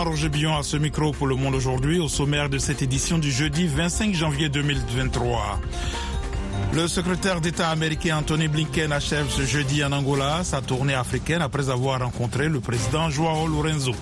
Jean-Roger 0.00 0.30
Billon 0.30 0.56
à 0.56 0.62
ce 0.62 0.78
micro 0.78 1.12
pour 1.12 1.26
Le 1.26 1.34
Monde 1.34 1.54
aujourd'hui, 1.54 2.00
au 2.00 2.08
sommaire 2.08 2.48
de 2.48 2.56
cette 2.56 2.80
édition 2.80 3.18
du 3.18 3.30
jeudi 3.30 3.66
25 3.66 4.14
janvier 4.14 4.48
2023. 4.48 5.60
Le 6.72 6.88
secrétaire 6.88 7.42
d'État 7.42 7.68
américain 7.68 8.16
Anthony 8.16 8.48
Blinken 8.48 8.92
achève 8.92 9.28
ce 9.28 9.42
jeudi 9.42 9.84
en 9.84 9.92
Angola 9.92 10.42
sa 10.42 10.62
tournée 10.62 10.94
africaine 10.94 11.42
après 11.42 11.68
avoir 11.68 12.00
rencontré 12.00 12.48
le 12.48 12.60
président 12.60 13.10
Joao 13.10 13.46
Lorenzo. 13.46 13.92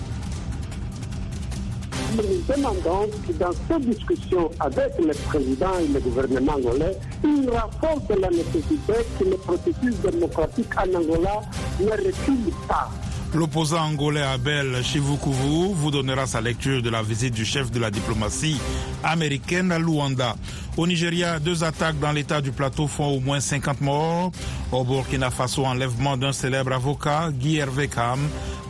Nous 2.15 2.55
demandons 2.55 3.09
que 3.27 3.33
dans 3.33 3.51
ces 3.67 3.85
discussions 3.85 4.49
avec 4.61 4.97
le 4.99 5.13
président 5.27 5.79
et 5.81 5.87
le 5.93 5.99
gouvernement 5.99 6.53
angolais, 6.53 6.97
il 7.25 7.49
renforce 7.49 8.07
la 8.17 8.29
nécessité 8.29 8.93
que 9.19 9.25
le 9.25 9.35
processus 9.35 9.95
démocratique 10.01 10.71
en 10.77 10.97
Angola 10.97 11.41
ne 11.81 11.91
recule 11.91 12.53
pas. 12.69 12.89
L'opposant 13.33 13.81
angolais 13.81 14.21
Abel 14.23 14.83
Chivukuvu 14.83 15.73
vous 15.73 15.91
donnera 15.91 16.25
sa 16.25 16.41
lecture 16.41 16.81
de 16.81 16.89
la 16.89 17.03
visite 17.03 17.33
du 17.33 17.45
chef 17.45 17.71
de 17.71 17.79
la 17.79 17.91
diplomatie 17.91 18.57
américaine 19.03 19.71
à 19.71 19.79
Luanda. 19.79 20.35
Au 20.77 20.87
Nigeria, 20.87 21.39
deux 21.39 21.63
attaques 21.63 21.99
dans 21.99 22.11
l'état 22.11 22.41
du 22.41 22.51
plateau 22.51 22.87
font 22.87 23.07
au 23.07 23.19
moins 23.19 23.39
50 23.39 23.81
morts. 23.81 24.31
Au 24.71 24.83
Burkina 24.83 25.29
Faso, 25.29 25.65
enlèvement 25.65 26.15
d'un 26.15 26.31
célèbre 26.31 26.73
avocat, 26.73 27.29
Guy 27.31 27.57
Hervé 27.57 27.87
Kam, 27.87 28.19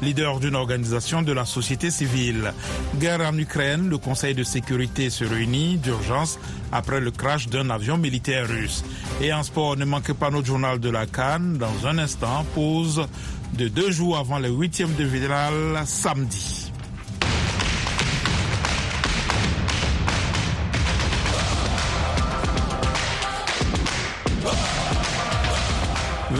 leader 0.02 0.40
d'une 0.40 0.55
organisation 0.55 1.22
de 1.22 1.34
la 1.34 1.46
société 1.46 1.92
civile. 1.92 2.54
Guerre 2.96 3.22
en 3.22 3.38
Ukraine, 3.38 3.90
le 3.90 3.98
Conseil 3.98 4.34
de 4.34 4.44
sécurité 4.44 5.10
se 5.10 5.24
réunit 5.24 5.78
d'urgence 5.78 6.40
après 6.72 7.00
le 7.00 7.12
crash 7.12 7.48
d'un 7.48 7.70
avion 7.70 7.98
militaire 7.98 8.48
russe. 8.48 8.84
Et 9.22 9.34
en 9.34 9.44
sport, 9.44 9.77
ne 9.77 9.86
manquez 9.86 10.14
pas 10.14 10.30
notre 10.32 10.48
journal 10.48 10.80
de 10.80 10.90
la 10.90 11.05
Cannes. 11.05 11.58
Dans 11.58 11.88
un 11.88 11.98
instant, 11.98 12.46
pause 12.55 13.05
de 13.54 13.68
deux 13.68 13.91
jours 13.91 14.18
avant 14.18 14.40
le 14.40 14.49
huitième 14.49 14.93
de 14.96 15.08
finale 15.08 15.84
samedi.« 15.86 16.68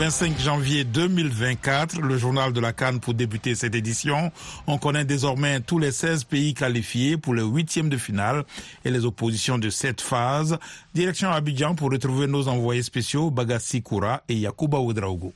25 0.00 0.40
janvier 0.40 0.84
2024, 0.84 2.00
le 2.00 2.16
journal 2.16 2.54
de 2.54 2.60
la 2.60 2.72
Cannes 2.72 3.00
pour 3.00 3.12
débuter 3.12 3.54
cette 3.54 3.74
édition. 3.74 4.32
On 4.66 4.78
connaît 4.78 5.04
désormais 5.04 5.60
tous 5.60 5.78
les 5.78 5.92
16 5.92 6.24
pays 6.24 6.54
qualifiés 6.54 7.18
pour 7.18 7.34
le 7.34 7.42
huitième 7.42 7.90
de 7.90 7.98
finale 7.98 8.44
et 8.86 8.90
les 8.90 9.04
oppositions 9.04 9.58
de 9.58 9.68
cette 9.68 10.00
phase. 10.00 10.56
Direction 10.94 11.28
Abidjan 11.28 11.74
pour 11.74 11.90
retrouver 11.90 12.26
nos 12.28 12.48
envoyés 12.48 12.82
spéciaux 12.82 13.30
Bagassi 13.30 13.82
Koura 13.82 14.22
et 14.26 14.36
Yakuba 14.36 14.78
Oudraogo. 14.78 15.34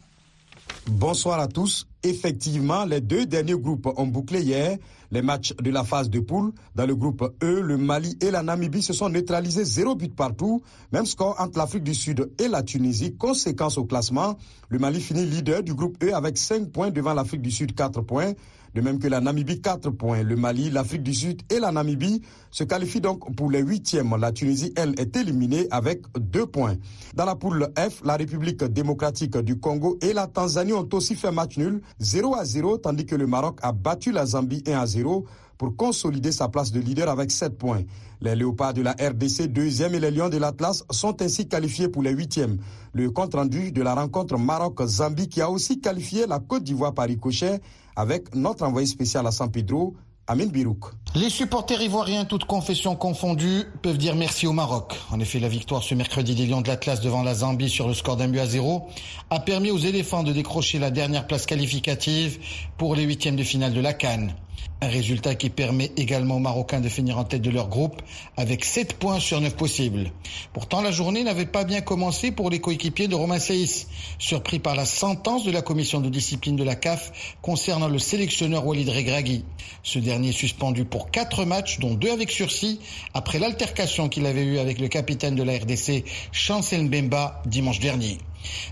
Bonsoir 0.87 1.41
à 1.41 1.47
tous. 1.47 1.87
Effectivement, 2.03 2.87
les 2.87 3.03
deux 3.03 3.27
derniers 3.27 3.59
groupes 3.59 3.87
ont 3.99 4.07
bouclé 4.07 4.41
hier 4.41 4.79
les 5.15 5.23
matchs 5.23 5.55
de 5.63 5.71
la 5.71 5.85
phase 5.85 6.11
de 6.11 6.19
poule. 6.19 6.53
Dans 6.75 6.87
le 6.87 6.97
groupe 6.97 7.23
E, 7.43 7.61
le 7.61 7.79
Mali 7.79 8.19
et 8.21 8.33
la 8.33 8.43
Namibie 8.43 8.83
se 8.83 8.93
sont 8.93 9.09
neutralisés 9.09 9.65
zéro 9.65 9.95
but 9.95 10.15
partout. 10.15 10.61
Même 10.93 11.07
score 11.07 11.37
entre 11.39 11.57
l'Afrique 11.57 11.85
du 11.85 11.95
Sud 11.95 12.33
et 12.39 12.49
la 12.49 12.65
Tunisie. 12.65 13.15
Conséquence 13.17 13.79
au 13.79 13.85
classement, 13.85 14.37
le 14.69 14.79
Mali 14.81 15.01
finit 15.01 15.25
leader 15.25 15.63
du 15.63 15.73
groupe 15.73 16.03
E 16.03 16.13
avec 16.13 16.37
5 16.37 16.71
points 16.71 16.91
devant 16.91 17.15
l'Afrique 17.15 17.43
du 17.43 17.53
Sud 17.53 17.75
4 17.75 18.03
points 18.03 18.33
de 18.75 18.81
même 18.81 18.99
que 18.99 19.09
la 19.09 19.21
Namibie 19.21 19.61
4 19.61 19.91
points. 19.91 20.23
Le 20.23 20.37
Mali, 20.37 20.71
l'Afrique 20.71 21.03
du 21.03 21.15
Sud 21.15 21.43
et 21.51 21.61
la 21.61 21.73
Namibie 21.73 22.23
se 22.51 22.65
qualifient 22.65 23.01
donc 23.01 23.35
pour 23.37 23.51
les 23.51 23.61
huitièmes. 23.61 24.17
La 24.19 24.33
Tunisie, 24.33 24.73
elle, 24.77 24.95
est 24.99 25.17
éliminée 25.17 25.67
avec 25.71 26.03
2 26.19 26.47
points. 26.47 26.75
Dans 27.15 27.25
la 27.25 27.37
poule 27.37 27.69
F, 27.79 28.03
la 28.05 28.17
République 28.17 28.65
démocratique 28.65 29.37
du 29.39 29.59
Congo 29.59 29.99
et 30.03 30.13
la 30.13 30.27
Tanzanie 30.27 30.73
ont 30.73 30.89
aussi 30.93 31.15
fait 31.15 31.31
match 31.31 31.57
nul 31.57 31.81
0 32.01 32.35
à 32.35 32.45
0, 32.45 32.79
tandis 32.79 33.07
que 33.07 33.15
le 33.15 33.27
Maroc 33.27 33.59
a 33.63 33.73
battu 33.73 34.13
la 34.13 34.27
Zambie 34.27 34.63
1 34.67 34.79
à 34.79 34.87
0 34.87 35.25
pour 35.59 35.77
consolider 35.77 36.33
sa 36.33 36.49
place 36.49 36.73
de 36.73 36.81
leader 36.81 37.09
avec 37.09 37.31
7 37.31 37.57
points. 37.57 37.83
Les 38.21 38.35
Léopards 38.35 38.75
de 38.75 38.83
la 38.83 38.93
RDC, 38.93 39.49
deuxième, 39.49 39.95
et 39.95 40.01
les 40.01 40.11
Lions 40.11 40.29
de 40.29 40.39
l'Atlas 40.39 40.83
sont 40.91 41.21
ainsi 41.23 41.47
qualifiés 41.47 41.89
pour 41.89 42.03
les 42.03 42.11
huitièmes. 42.11 42.59
Le 42.93 43.11
compte-rendu 43.11 43.71
de 43.71 43.83
la 43.83 43.95
rencontre 43.95 44.39
Maroc-Zambie 44.39 45.29
qui 45.29 45.41
a 45.41 45.51
aussi 45.51 45.81
qualifié 45.81 46.27
la 46.27 46.39
Côte 46.39 46.65
d'Ivoire 46.65 46.95
par 46.95 47.07
ricochet 47.07 47.61
avec 47.97 48.35
notre 48.35 48.65
envoyé 48.65 48.87
spécial 48.87 49.27
à 49.27 49.31
San 49.31 49.51
Pedro, 49.51 49.95
Amin 50.27 50.47
Birouk. 50.47 50.87
Les 51.15 51.29
supporters 51.29 51.83
ivoiriens, 51.83 52.25
toutes 52.25 52.47
confessions 52.47 52.97
confondues, 52.97 53.65
peuvent 53.83 53.99
dire 53.99 54.17
merci 54.17 54.47
au 54.47 54.53
Maroc. 54.53 54.99
En 55.11 55.21
effet, 55.21 55.39
la 55.39 55.49
victoire 55.49 55.83
ce 55.83 55.95
mercredi 55.95 56.35
des 56.35 56.47
Lions 56.47 56.63
de 56.63 56.69
l'Atlas 56.69 57.01
devant 57.01 57.23
la 57.23 57.35
Zambie 57.35 57.69
sur 57.69 57.87
le 57.87 57.95
score 57.95 58.17
d'un 58.17 58.29
but 58.29 58.39
à 58.39 58.47
zéro 58.47 58.89
a 59.29 59.39
permis 59.39 59.71
aux 59.71 59.79
éléphants 59.79 60.23
de 60.23 60.33
décrocher 60.33 60.79
la 60.79 60.91
dernière 60.91 61.27
place 61.27 61.45
qualificative 61.45 62.39
pour 62.79 62.95
les 62.95 63.03
huitièmes 63.03 63.37
de 63.37 63.45
finale 63.45 63.75
de 63.75 63.81
la 63.81 63.93
Cannes. 63.93 64.35
Un 64.81 64.89
résultat 64.89 65.35
qui 65.35 65.51
permet 65.51 65.93
également 65.97 66.37
aux 66.37 66.41
Marocains 66.41 66.81
de 66.81 66.89
finir 66.89 67.17
en 67.19 67.25
tête 67.25 67.41
de 67.41 67.51
leur 67.51 67.69
groupe 67.69 68.03
avec 68.37 68.65
7 68.65 68.95
points 68.95 69.21
sur 69.21 69.41
9 69.41 69.57
possibles. 69.57 70.11
Pourtant, 70.53 70.83
la 70.83 70.91
journée 70.91 71.25
n'avait 71.25 71.47
pas 71.47 71.65
bien 71.65 71.81
commencé 71.81 72.33
pour 72.33 72.51
les 72.51 72.61
coéquipiers 72.61 73.09
de 73.09 73.15
Romain 73.15 73.39
Saïs, 73.39 73.89
surpris 74.19 74.59
par 74.59 74.75
la 74.75 74.85
sentence 74.85 75.45
de 75.45 75.51
la 75.51 75.63
commission 75.63 76.01
de 76.01 76.11
discipline 76.11 76.57
de 76.57 76.65
la 76.65 76.77
CAF 76.77 77.13
concernant 77.41 77.89
le 77.89 77.99
sélectionneur 77.99 78.67
Walid 78.67 78.89
Regragui. 78.89 79.45
Ce 79.83 79.99
dernier 79.99 80.33
suspendu 80.33 80.85
pour 80.85 81.11
4 81.11 81.45
matchs, 81.45 81.79
dont 81.79 81.95
2 81.95 82.11
avec 82.11 82.31
sursis, 82.31 82.81
après 83.15 83.39
l'altercation 83.39 84.09
qu'il 84.09 84.27
avait 84.27 84.45
eue 84.45 84.59
avec 84.59 84.81
le 84.81 84.89
capitaine 84.89 85.35
de 85.35 85.43
la 85.43 85.55
RDC, 85.55 86.05
Chancel 86.33 86.85
Mbemba, 86.85 87.43
dimanche 87.47 87.81
dernier. 87.81 88.19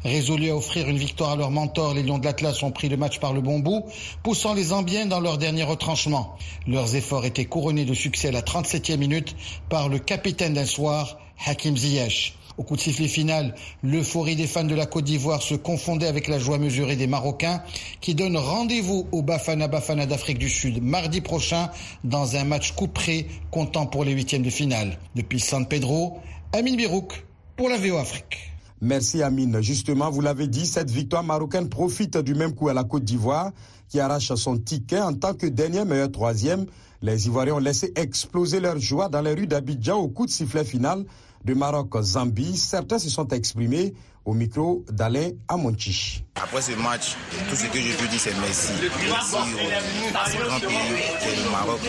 Résolus 0.04 0.50
à 0.50 0.56
offrir 0.56 0.88
une 0.88 0.98
victoire 0.98 1.32
à 1.32 1.36
leur 1.36 1.50
mentor, 1.50 1.94
les 1.94 2.02
Lions 2.02 2.18
de 2.18 2.24
l'Atlas 2.24 2.62
ont 2.62 2.70
pris 2.70 2.88
le 2.88 2.96
match 2.96 3.18
par 3.18 3.32
le 3.32 3.40
bon 3.40 3.58
bout, 3.58 3.84
poussant 4.22 4.54
les 4.54 4.72
Ambiens 4.72 5.06
dans 5.06 5.20
leur 5.20 5.38
dernier 5.38 5.64
retranchement. 5.64 6.36
Leurs 6.66 6.94
efforts 6.94 7.24
étaient 7.24 7.44
couronnés 7.44 7.84
de 7.84 7.94
succès 7.94 8.28
à 8.28 8.32
la 8.32 8.42
37e 8.42 8.96
minute 8.96 9.36
par 9.68 9.88
le 9.88 9.98
capitaine 9.98 10.54
d'un 10.54 10.66
soir, 10.66 11.18
Hakim 11.46 11.76
Ziyech. 11.76 12.34
Au 12.58 12.64
coup 12.64 12.76
de 12.76 12.80
sifflet 12.80 13.08
final, 13.08 13.54
l'euphorie 13.82 14.36
des 14.36 14.46
fans 14.46 14.64
de 14.64 14.74
la 14.74 14.86
Côte 14.86 15.04
d'Ivoire 15.04 15.42
se 15.42 15.54
confondait 15.54 16.06
avec 16.06 16.28
la 16.28 16.38
joie 16.38 16.58
mesurée 16.58 16.96
des 16.96 17.06
Marocains 17.06 17.62
qui 18.00 18.14
donnent 18.14 18.36
rendez-vous 18.36 19.06
au 19.10 19.22
Bafana 19.22 19.68
Bafana 19.68 20.04
d'Afrique 20.04 20.38
du 20.38 20.50
Sud 20.50 20.82
mardi 20.82 21.22
prochain 21.22 21.70
dans 22.04 22.36
un 22.36 22.44
match 22.44 22.72
couperé 22.72 23.26
comptant 23.50 23.86
pour 23.86 24.04
les 24.04 24.12
huitièmes 24.12 24.42
de 24.42 24.50
finale. 24.50 24.98
Depuis 25.14 25.40
San 25.40 25.66
Pedro, 25.66 26.18
Amin 26.52 26.76
Birouk 26.76 27.24
pour 27.56 27.70
la 27.70 27.78
VO 27.78 27.96
Afrique. 27.96 28.51
Merci 28.82 29.22
Amine. 29.22 29.62
Justement, 29.62 30.10
vous 30.10 30.20
l'avez 30.20 30.48
dit, 30.48 30.66
cette 30.66 30.90
victoire 30.90 31.22
marocaine 31.22 31.68
profite 31.68 32.18
du 32.18 32.34
même 32.34 32.52
coup 32.52 32.68
à 32.68 32.74
la 32.74 32.82
Côte 32.82 33.04
d'Ivoire 33.04 33.52
qui 33.88 34.00
arrache 34.00 34.34
son 34.34 34.58
ticket 34.58 34.98
en 34.98 35.14
tant 35.14 35.34
que 35.34 35.46
dernier 35.46 35.84
meilleur 35.84 36.10
troisième. 36.10 36.66
Les 37.00 37.26
Ivoiriens 37.28 37.54
ont 37.54 37.58
laissé 37.58 37.92
exploser 37.94 38.58
leur 38.58 38.80
joie 38.80 39.08
dans 39.08 39.20
les 39.20 39.34
rues 39.34 39.46
d'Abidjan 39.46 39.98
au 39.98 40.08
coup 40.08 40.26
de 40.26 40.32
sifflet 40.32 40.64
final 40.64 41.04
de 41.44 41.54
Maroc-Zambie. 41.54 42.56
Certains 42.56 42.98
se 42.98 43.08
sont 43.08 43.28
exprimés 43.28 43.94
au 44.24 44.34
micro 44.34 44.84
d'Alain 44.90 45.30
Amonchi. 45.46 46.24
Après 46.34 46.62
ce 46.62 46.72
match, 46.72 47.16
tout 47.48 47.54
ce 47.54 47.66
que 47.66 47.78
je 47.80 47.96
peux 47.96 48.08
dire, 48.08 48.20
c'est 48.20 48.34
merci. 48.40 48.72
Merci 49.08 49.34
au, 49.34 50.18
à 50.18 50.28
ce 50.28 50.36
grand 50.44 50.58
pays 50.60 51.44
le 51.44 51.50
Maroc 51.52 51.80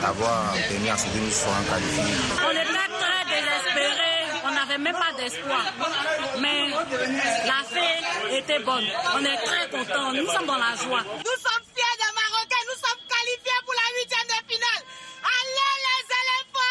d'avoir 0.00 0.54
permis 0.66 0.88
à 0.88 0.96
ce 0.96 1.04
que 1.04 1.18
nous 1.18 1.30
soyons 1.30 1.54
qualifiés. 1.68 3.07
N'avait 4.68 4.82
même 4.82 4.92
pas 4.94 5.12
d'espoir. 5.16 5.64
Mais 6.40 6.68
la 7.46 7.64
fée 7.64 8.36
était 8.38 8.62
bonne. 8.64 8.84
On 9.16 9.24
est 9.24 9.36
très 9.44 9.70
contents. 9.70 10.12
Nous 10.12 10.26
sommes 10.26 10.46
dans 10.46 10.58
la 10.58 10.74
joie. 10.76 11.02
Nous 11.02 11.38
sommes 11.40 11.64
fiers 11.74 11.96
des 11.98 12.12
Marocains. 12.14 12.64
Nous 12.68 12.78
sommes 12.78 13.02
qualifiés 13.08 13.60
pour 13.64 13.74
la 13.74 13.88
huitième 13.96 14.28
de 14.28 14.52
finale. 14.52 14.82
Allez 15.24 15.76
les 15.86 16.04
éléphants 16.20 16.68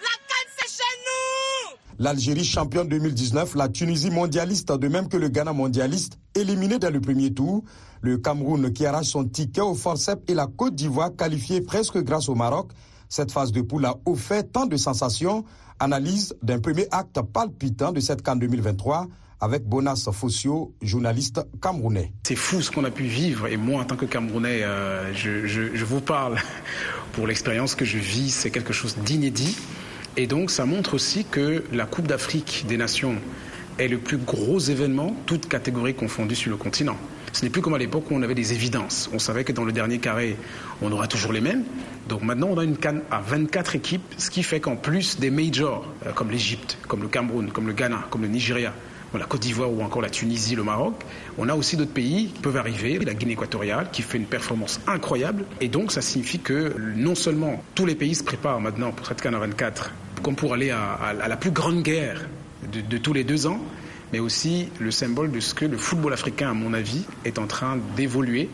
La 0.00 0.14
canne, 0.28 0.50
c'est 0.56 0.70
chez 0.70 0.94
nous 1.04 2.04
L'Algérie 2.04 2.44
championne 2.44 2.88
2019, 2.88 3.54
la 3.54 3.68
Tunisie 3.68 4.10
mondialiste, 4.10 4.72
de 4.72 4.88
même 4.88 5.08
que 5.08 5.16
le 5.16 5.28
Ghana 5.28 5.52
mondialiste, 5.52 6.18
éliminé 6.34 6.78
dans 6.78 6.92
le 6.92 7.00
premier 7.00 7.32
tour. 7.32 7.62
Le 8.00 8.18
Cameroun 8.18 8.72
qui 8.72 8.84
arrache 8.84 9.06
son 9.06 9.24
ticket 9.24 9.62
au 9.62 9.74
forceps 9.74 10.22
et 10.28 10.34
la 10.34 10.46
Côte 10.46 10.74
d'Ivoire 10.74 11.14
qualifiée 11.16 11.60
presque 11.60 11.98
grâce 11.98 12.28
au 12.28 12.34
Maroc. 12.34 12.70
Cette 13.08 13.30
phase 13.30 13.52
de 13.52 13.62
poule 13.62 13.86
a 13.86 13.94
offert 14.06 14.42
tant 14.50 14.66
de 14.66 14.76
sensations 14.76 15.44
Analyse 15.80 16.34
d'un 16.42 16.60
premier 16.60 16.86
acte 16.90 17.20
palpitant 17.32 17.92
de 17.92 18.00
cette 18.00 18.22
CAN 18.22 18.36
2023 18.36 19.08
avec 19.40 19.64
Bonas 19.64 20.08
Fossio, 20.12 20.72
journaliste 20.80 21.40
camerounais. 21.60 22.12
C'est 22.26 22.36
fou 22.36 22.62
ce 22.62 22.70
qu'on 22.70 22.84
a 22.84 22.90
pu 22.90 23.02
vivre 23.02 23.46
et 23.48 23.56
moi 23.56 23.82
en 23.82 23.84
tant 23.84 23.96
que 23.96 24.06
Camerounais, 24.06 24.62
euh, 24.62 25.12
je, 25.12 25.46
je, 25.46 25.84
vous 25.84 26.00
parle 26.00 26.38
pour 27.12 27.26
l'expérience 27.26 27.74
que 27.74 27.84
je 27.84 27.98
vis, 27.98 28.30
c'est 28.30 28.50
quelque 28.50 28.72
chose 28.72 28.96
d'inédit. 28.96 29.56
Et 30.16 30.26
donc 30.26 30.50
ça 30.50 30.64
montre 30.64 30.94
aussi 30.94 31.24
que 31.24 31.64
la 31.72 31.86
Coupe 31.86 32.06
d'Afrique 32.06 32.64
des 32.68 32.76
Nations 32.76 33.16
est 33.78 33.88
le 33.88 33.98
plus 33.98 34.18
gros 34.18 34.60
événement, 34.60 35.14
toutes 35.26 35.48
catégories 35.48 35.94
confondues 35.94 36.36
sur 36.36 36.50
le 36.50 36.56
continent. 36.56 36.96
Ce 37.34 37.44
n'est 37.44 37.50
plus 37.50 37.60
comme 37.60 37.74
à 37.74 37.78
l'époque 37.78 38.10
où 38.10 38.14
on 38.14 38.22
avait 38.22 38.34
des 38.34 38.52
évidences. 38.52 39.10
On 39.12 39.18
savait 39.18 39.44
que 39.44 39.52
dans 39.52 39.64
le 39.64 39.72
dernier 39.72 39.98
carré, 39.98 40.36
on 40.80 40.90
aura 40.92 41.08
toujours 41.08 41.32
les 41.32 41.40
mêmes. 41.40 41.64
Donc 42.08 42.22
maintenant, 42.22 42.46
on 42.50 42.58
a 42.58 42.64
une 42.64 42.76
canne 42.76 43.02
à 43.10 43.20
24 43.20 43.74
équipes, 43.76 44.14
ce 44.16 44.30
qui 44.30 44.42
fait 44.42 44.60
qu'en 44.60 44.76
plus 44.76 45.18
des 45.18 45.30
majors, 45.30 45.84
euh, 46.06 46.12
comme 46.12 46.30
l'Égypte, 46.30 46.78
comme 46.88 47.02
le 47.02 47.08
Cameroun, 47.08 47.50
comme 47.50 47.66
le 47.66 47.72
Ghana, 47.72 48.06
comme 48.08 48.22
le 48.22 48.28
Nigeria, 48.28 48.72
la 49.18 49.26
Côte 49.26 49.40
d'Ivoire 49.42 49.70
ou 49.72 49.82
encore 49.82 50.00
la 50.00 50.10
Tunisie, 50.10 50.54
le 50.54 50.62
Maroc. 50.62 50.94
On 51.36 51.48
a 51.48 51.54
aussi 51.54 51.76
d'autres 51.76 51.92
pays 51.92 52.28
qui 52.28 52.40
peuvent 52.40 52.56
arriver, 52.56 52.98
la 52.98 53.14
Guinée 53.14 53.32
équatoriale 53.32 53.88
qui 53.92 54.02
fait 54.02 54.18
une 54.18 54.26
performance 54.26 54.80
incroyable. 54.86 55.44
Et 55.60 55.68
donc 55.68 55.92
ça 55.92 56.02
signifie 56.02 56.38
que 56.38 56.74
non 56.96 57.14
seulement 57.14 57.62
tous 57.74 57.86
les 57.86 57.94
pays 57.94 58.14
se 58.14 58.24
préparent 58.24 58.60
maintenant 58.60 58.92
pour 58.92 59.06
cette 59.06 59.20
CAN 59.20 59.32
24 59.32 59.92
comme 60.22 60.36
pour 60.36 60.54
aller 60.54 60.70
à, 60.70 61.12
la 61.12 61.36
plus 61.36 61.50
grande 61.50 61.82
guerre 61.82 62.26
de, 62.72 62.98
tous 62.98 63.12
les 63.12 63.24
deux 63.24 63.46
ans, 63.46 63.60
mais 64.12 64.18
aussi 64.18 64.68
le 64.80 64.90
symbole 64.90 65.30
de 65.30 65.40
ce 65.40 65.54
que 65.54 65.64
le 65.64 65.76
football 65.76 66.12
africain, 66.12 66.50
à 66.50 66.54
mon 66.54 66.74
avis, 66.74 67.04
est 67.24 67.38
en 67.38 67.46
train 67.46 67.78
d'évoluer. 67.96 68.48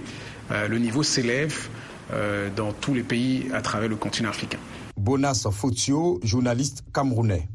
Euh, 0.51 0.69
le 0.69 0.79
niveau 0.79 1.03
s'élève 1.03 1.69
euh, 2.13 2.49
dans 2.55 2.73
tous 2.73 2.95
les 2.95 3.03
pays 3.03 3.49
à 3.53 3.63
travers 3.63 3.89
le 3.89 3.97
continent 3.97 4.31
africain. 4.31 4.59
Bonas 4.97 5.47
Fotio, 5.51 6.21
journaliste 6.23 6.85
camerounais. 6.93 7.49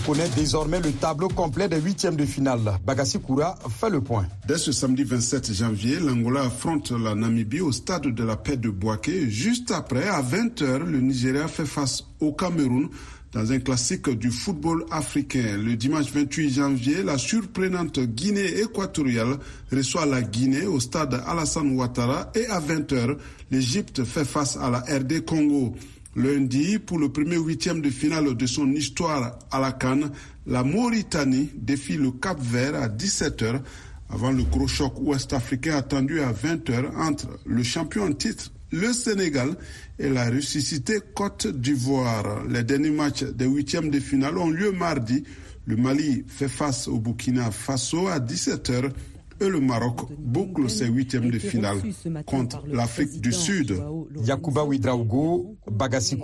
Connaît 0.00 0.28
désormais 0.36 0.80
le 0.80 0.92
tableau 0.92 1.28
complet 1.28 1.68
des 1.68 1.80
huitièmes 1.80 2.16
de 2.16 2.24
finale. 2.24 2.60
Bagassi 2.84 3.20
Koura 3.20 3.56
fait 3.68 3.90
le 3.90 4.00
point. 4.00 4.26
Dès 4.46 4.58
ce 4.58 4.72
samedi 4.72 5.04
27 5.04 5.52
janvier, 5.52 5.98
l'Angola 6.00 6.42
affronte 6.42 6.90
la 6.92 7.14
Namibie 7.14 7.60
au 7.60 7.72
stade 7.72 8.06
de 8.08 8.24
la 8.24 8.36
paix 8.36 8.56
de 8.56 8.70
Boaké. 8.70 9.30
Juste 9.30 9.70
après, 9.70 10.08
à 10.08 10.22
20h, 10.22 10.84
le 10.84 11.00
Nigeria 11.00 11.48
fait 11.48 11.66
face 11.66 12.04
au 12.20 12.32
Cameroun 12.32 12.88
dans 13.32 13.52
un 13.52 13.58
classique 13.60 14.10
du 14.10 14.30
football 14.30 14.84
africain. 14.90 15.56
Le 15.56 15.76
dimanche 15.76 16.10
28 16.12 16.50
janvier, 16.50 17.02
la 17.02 17.16
surprenante 17.16 18.00
Guinée 18.00 18.60
équatoriale 18.60 19.38
reçoit 19.72 20.06
la 20.06 20.22
Guinée 20.22 20.66
au 20.66 20.80
stade 20.80 21.20
Alassane 21.26 21.76
Ouattara 21.76 22.30
et 22.34 22.46
à 22.46 22.60
20h, 22.60 23.16
l'Égypte 23.50 24.04
fait 24.04 24.24
face 24.24 24.56
à 24.56 24.70
la 24.70 24.80
RD 24.80 25.24
Congo. 25.24 25.74
Lundi, 26.16 26.80
pour 26.80 26.98
le 26.98 27.08
premier 27.08 27.36
huitième 27.36 27.80
de 27.80 27.88
finale 27.88 28.34
de 28.36 28.46
son 28.46 28.68
histoire 28.72 29.38
à 29.52 29.60
la 29.60 29.70
Cannes, 29.70 30.10
la 30.46 30.64
Mauritanie 30.64 31.50
défie 31.54 31.96
le 31.96 32.10
Cap 32.10 32.40
Vert 32.40 32.74
à 32.74 32.88
17h 32.88 33.60
avant 34.08 34.32
le 34.32 34.42
gros 34.42 34.66
choc 34.66 34.94
ouest-africain 35.00 35.76
attendu 35.76 36.20
à 36.20 36.32
20h 36.32 36.96
entre 36.96 37.28
le 37.46 37.62
champion 37.62 38.04
en 38.06 38.12
titre, 38.12 38.50
le 38.72 38.92
Sénégal, 38.92 39.56
et 40.00 40.08
la 40.08 40.28
ressuscitée 40.30 40.98
Côte 41.14 41.46
d'Ivoire. 41.46 42.44
Les 42.48 42.64
derniers 42.64 42.90
matchs 42.90 43.22
des 43.22 43.46
huitièmes 43.46 43.90
de 43.90 44.00
finale 44.00 44.36
ont 44.36 44.50
lieu 44.50 44.72
mardi. 44.72 45.22
Le 45.66 45.76
Mali 45.76 46.24
fait 46.26 46.48
face 46.48 46.88
au 46.88 46.98
Burkina 46.98 47.52
Faso 47.52 48.08
à 48.08 48.18
17h 48.18 48.90
et 49.40 49.48
le 49.48 49.60
Maroc 49.60 50.00
boucle 50.18 50.68
ses 50.68 50.86
huitièmes 50.86 51.30
de 51.30 51.38
finale 51.38 51.78
contre 52.26 52.62
l'Afrique 52.66 53.20
du 53.20 53.32
Sud. 53.32 53.82
Yakuba 54.24 54.64
Ouidraogo, 54.64 55.56
Bagassi 55.70 56.18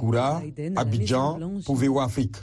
Abidjan, 0.77 1.39
Afrique. 2.01 2.37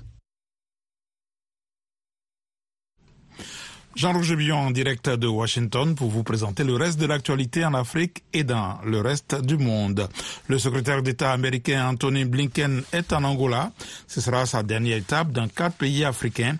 Jean-Roger 3.95 4.35
Billon 4.35 4.57
en 4.57 4.71
direct 4.71 5.07
de 5.07 5.27
Washington 5.27 5.93
pour 5.93 6.09
vous 6.09 6.23
présenter 6.23 6.63
le 6.63 6.73
reste 6.75 6.99
de 6.99 7.05
l'actualité 7.05 7.63
en 7.63 7.75
Afrique 7.75 8.23
et 8.33 8.43
dans 8.43 8.79
le 8.83 9.01
reste 9.01 9.39
du 9.45 9.57
monde. 9.57 10.09
Le 10.47 10.57
secrétaire 10.57 11.03
d'État 11.03 11.31
américain 11.31 11.89
Anthony 11.89 12.25
Blinken 12.25 12.81
est 12.91 13.13
en 13.13 13.23
Angola. 13.23 13.71
Ce 14.07 14.19
sera 14.19 14.47
sa 14.47 14.63
dernière 14.63 14.97
étape 14.97 15.31
dans 15.31 15.47
quatre 15.47 15.75
pays 15.77 16.03
africains. 16.03 16.57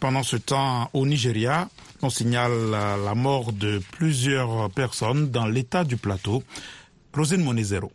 Pendant 0.00 0.22
ce 0.22 0.36
temps, 0.36 0.90
au 0.92 1.06
Nigeria, 1.06 1.66
on 2.02 2.10
signale 2.10 2.70
la 2.70 3.14
mort 3.14 3.52
de 3.52 3.80
plusieurs 3.92 4.70
personnes 4.70 5.30
dans 5.30 5.46
l'état 5.46 5.84
du 5.84 5.96
plateau. 5.96 6.42
Rosine 7.14 7.42
Monezero. 7.42 7.90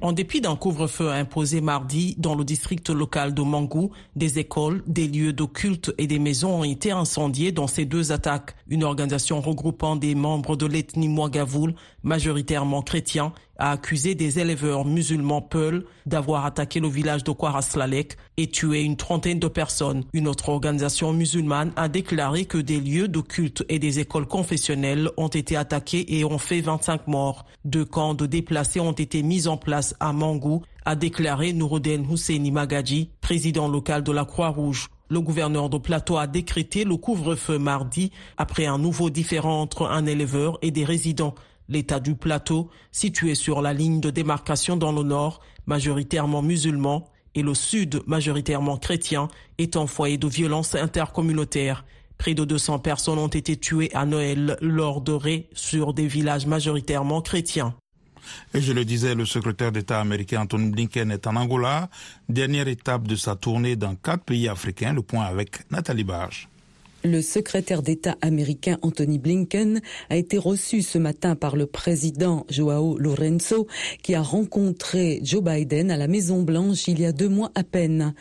En 0.00 0.12
dépit 0.12 0.40
d'un 0.40 0.54
couvre-feu 0.54 1.10
imposé 1.10 1.60
mardi 1.60 2.14
dans 2.18 2.36
le 2.36 2.44
district 2.44 2.88
local 2.88 3.34
de 3.34 3.42
Mangou, 3.42 3.90
des 4.14 4.38
écoles, 4.38 4.84
des 4.86 5.08
lieux 5.08 5.32
de 5.32 5.42
culte 5.44 5.92
et 5.98 6.06
des 6.06 6.20
maisons 6.20 6.60
ont 6.60 6.64
été 6.64 6.92
incendiés 6.92 7.50
dans 7.50 7.66
ces 7.66 7.84
deux 7.84 8.12
attaques. 8.12 8.54
Une 8.68 8.84
organisation 8.84 9.40
regroupant 9.40 9.96
des 9.96 10.14
membres 10.14 10.54
de 10.54 10.66
l'ethnie 10.66 11.08
Mouagavoul, 11.08 11.74
majoritairement 12.02 12.82
chrétiens, 12.82 13.32
a 13.58 13.72
accusé 13.72 14.14
des 14.14 14.38
éleveurs 14.38 14.84
musulmans 14.84 15.42
Peul 15.42 15.84
d'avoir 16.06 16.44
attaqué 16.44 16.78
le 16.80 16.88
village 16.88 17.24
de 17.24 17.32
Kwaraslalek 17.32 18.16
et 18.36 18.46
tué 18.48 18.82
une 18.82 18.96
trentaine 18.96 19.40
de 19.40 19.48
personnes. 19.48 20.04
Une 20.12 20.28
autre 20.28 20.48
organisation 20.48 21.12
musulmane 21.12 21.72
a 21.76 21.88
déclaré 21.88 22.44
que 22.44 22.58
des 22.58 22.80
lieux 22.80 23.08
de 23.08 23.20
culte 23.20 23.64
et 23.68 23.78
des 23.78 23.98
écoles 23.98 24.26
confessionnelles 24.26 25.10
ont 25.16 25.28
été 25.28 25.56
attaqués 25.56 26.18
et 26.18 26.24
ont 26.24 26.38
fait 26.38 26.60
25 26.60 27.08
morts. 27.08 27.46
Deux 27.64 27.84
camps 27.84 28.14
de 28.14 28.26
déplacés 28.26 28.80
ont 28.80 28.92
été 28.92 29.22
mis 29.22 29.48
en 29.48 29.56
place 29.56 29.94
à 29.98 30.12
Mangou, 30.12 30.62
a 30.84 30.94
déclaré 30.94 31.52
Nouroudel 31.52 32.02
Husseini 32.08 32.50
Magadji, 32.50 33.10
président 33.20 33.68
local 33.68 34.02
de 34.04 34.12
la 34.12 34.24
Croix-Rouge. 34.24 34.88
Le 35.10 35.20
gouverneur 35.20 35.70
de 35.70 35.78
Plateau 35.78 36.18
a 36.18 36.26
décrété 36.26 36.84
le 36.84 36.96
couvre-feu 36.96 37.58
mardi 37.58 38.12
après 38.36 38.66
un 38.66 38.76
nouveau 38.76 39.08
différend 39.08 39.62
entre 39.62 39.86
un 39.86 40.04
éleveur 40.04 40.58
et 40.60 40.70
des 40.70 40.84
résidents. 40.84 41.34
L'état 41.68 42.00
du 42.00 42.14
plateau, 42.14 42.70
situé 42.92 43.34
sur 43.34 43.60
la 43.60 43.72
ligne 43.72 44.00
de 44.00 44.10
démarcation 44.10 44.76
dans 44.76 44.92
le 44.92 45.02
nord, 45.02 45.40
majoritairement 45.66 46.42
musulman, 46.42 47.08
et 47.34 47.42
le 47.42 47.54
sud, 47.54 48.02
majoritairement 48.06 48.78
chrétien, 48.78 49.28
est 49.58 49.76
un 49.76 49.86
foyer 49.86 50.16
de 50.16 50.26
violence 50.26 50.74
intercommunautaire. 50.74 51.84
Près 52.16 52.34
de 52.34 52.44
200 52.44 52.80
personnes 52.80 53.18
ont 53.18 53.28
été 53.28 53.56
tuées 53.56 53.94
à 53.94 54.06
Noël 54.06 54.56
lors 54.60 55.00
de 55.00 55.12
raids 55.12 55.48
sur 55.52 55.94
des 55.94 56.06
villages 56.06 56.46
majoritairement 56.46 57.20
chrétiens. 57.20 57.74
Et 58.54 58.60
je 58.60 58.72
le 58.72 58.84
disais, 58.84 59.14
le 59.14 59.24
secrétaire 59.24 59.72
d'État 59.72 60.00
américain 60.00 60.42
Anthony 60.42 60.70
Blinken 60.70 61.10
est 61.10 61.26
en 61.26 61.36
Angola, 61.36 61.88
dernière 62.28 62.68
étape 62.68 63.06
de 63.06 63.16
sa 63.16 63.36
tournée 63.36 63.76
dans 63.76 63.94
quatre 63.94 64.24
pays 64.24 64.48
africains. 64.48 64.92
Le 64.92 65.02
point 65.02 65.24
avec 65.24 65.70
Nathalie 65.70 66.04
Barge. 66.04 66.48
Le 67.10 67.22
secrétaire 67.22 67.80
d'État 67.80 68.18
américain 68.20 68.76
Anthony 68.82 69.18
Blinken 69.18 69.80
a 70.10 70.16
été 70.16 70.36
reçu 70.36 70.82
ce 70.82 70.98
matin 70.98 71.36
par 71.36 71.56
le 71.56 71.64
président 71.64 72.44
Joao 72.50 72.98
Lorenzo 72.98 73.66
qui 74.02 74.14
a 74.14 74.20
rencontré 74.20 75.18
Joe 75.22 75.42
Biden 75.42 75.90
à 75.90 75.96
la 75.96 76.06
Maison 76.06 76.42
Blanche 76.42 76.86
il 76.86 77.00
y 77.00 77.06
a 77.06 77.12
deux 77.12 77.30
mois 77.30 77.50
à 77.54 77.64
peine. 77.64 78.12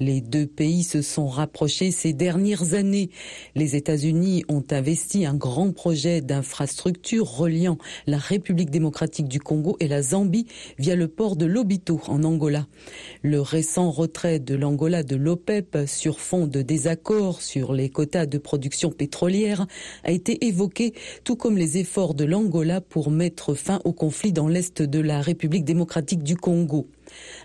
Les 0.00 0.20
deux 0.20 0.46
pays 0.46 0.84
se 0.84 1.02
sont 1.02 1.26
rapprochés 1.26 1.90
ces 1.90 2.12
dernières 2.12 2.74
années. 2.74 3.10
Les 3.56 3.74
États-Unis 3.74 4.44
ont 4.48 4.64
investi 4.70 5.26
un 5.26 5.34
grand 5.34 5.72
projet 5.72 6.20
d'infrastructure 6.20 7.28
reliant 7.28 7.78
la 8.06 8.18
République 8.18 8.70
démocratique 8.70 9.26
du 9.26 9.40
Congo 9.40 9.76
et 9.80 9.88
la 9.88 10.02
Zambie 10.02 10.46
via 10.78 10.94
le 10.94 11.08
port 11.08 11.34
de 11.34 11.46
Lobito 11.46 12.00
en 12.06 12.22
Angola. 12.22 12.68
Le 13.22 13.40
récent 13.40 13.90
retrait 13.90 14.38
de 14.38 14.54
l'Angola 14.54 15.02
de 15.02 15.16
l'OPEP 15.16 15.78
sur 15.86 16.20
fond 16.20 16.46
de 16.46 16.62
désaccords 16.62 17.42
sur 17.42 17.72
les 17.72 17.88
quotas 17.88 18.26
de 18.26 18.38
production 18.38 18.90
pétrolière 18.90 19.66
a 20.04 20.12
été 20.12 20.46
évoqué, 20.46 20.94
tout 21.24 21.34
comme 21.34 21.56
les 21.56 21.78
efforts 21.78 22.14
de 22.14 22.24
l'Angola 22.24 22.80
pour 22.80 23.10
mettre 23.10 23.54
fin 23.54 23.80
au 23.84 23.92
conflit 23.92 24.32
dans 24.32 24.46
l'est 24.46 24.80
de 24.80 25.00
la 25.00 25.20
République 25.20 25.64
démocratique 25.64 26.22
du 26.22 26.36
Congo. 26.36 26.86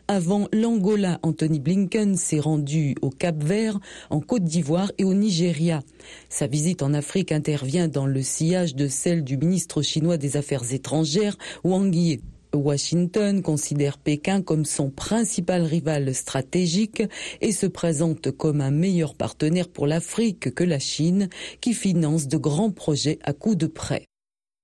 Avant 0.07 0.47
l'Angola, 0.51 1.19
Anthony 1.23 1.59
Blinken 1.59 2.15
s'est 2.15 2.39
rendu 2.39 2.95
au 3.01 3.09
Cap 3.09 3.41
Vert, 3.43 3.79
en 4.09 4.19
Côte 4.19 4.43
d'Ivoire 4.43 4.91
et 4.97 5.03
au 5.03 5.13
Nigeria. 5.13 5.81
Sa 6.29 6.47
visite 6.47 6.81
en 6.81 6.93
Afrique 6.93 7.31
intervient 7.31 7.87
dans 7.87 8.05
le 8.05 8.21
sillage 8.21 8.75
de 8.75 8.87
celle 8.87 9.23
du 9.23 9.37
ministre 9.37 9.81
chinois 9.81 10.17
des 10.17 10.37
Affaires 10.37 10.73
étrangères, 10.73 11.37
Wang 11.63 11.93
Yi. 11.93 12.21
Washington 12.53 13.41
considère 13.41 13.97
Pékin 13.97 14.41
comme 14.41 14.65
son 14.65 14.89
principal 14.89 15.63
rival 15.63 16.13
stratégique 16.13 17.03
et 17.41 17.51
se 17.51 17.65
présente 17.65 18.31
comme 18.31 18.61
un 18.61 18.71
meilleur 18.71 19.15
partenaire 19.15 19.69
pour 19.69 19.87
l'Afrique 19.87 20.53
que 20.53 20.63
la 20.63 20.79
Chine, 20.79 21.29
qui 21.61 21.73
finance 21.73 22.27
de 22.27 22.37
grands 22.37 22.71
projets 22.71 23.19
à 23.23 23.33
coups 23.33 23.57
de 23.57 23.67
prêt. 23.67 24.05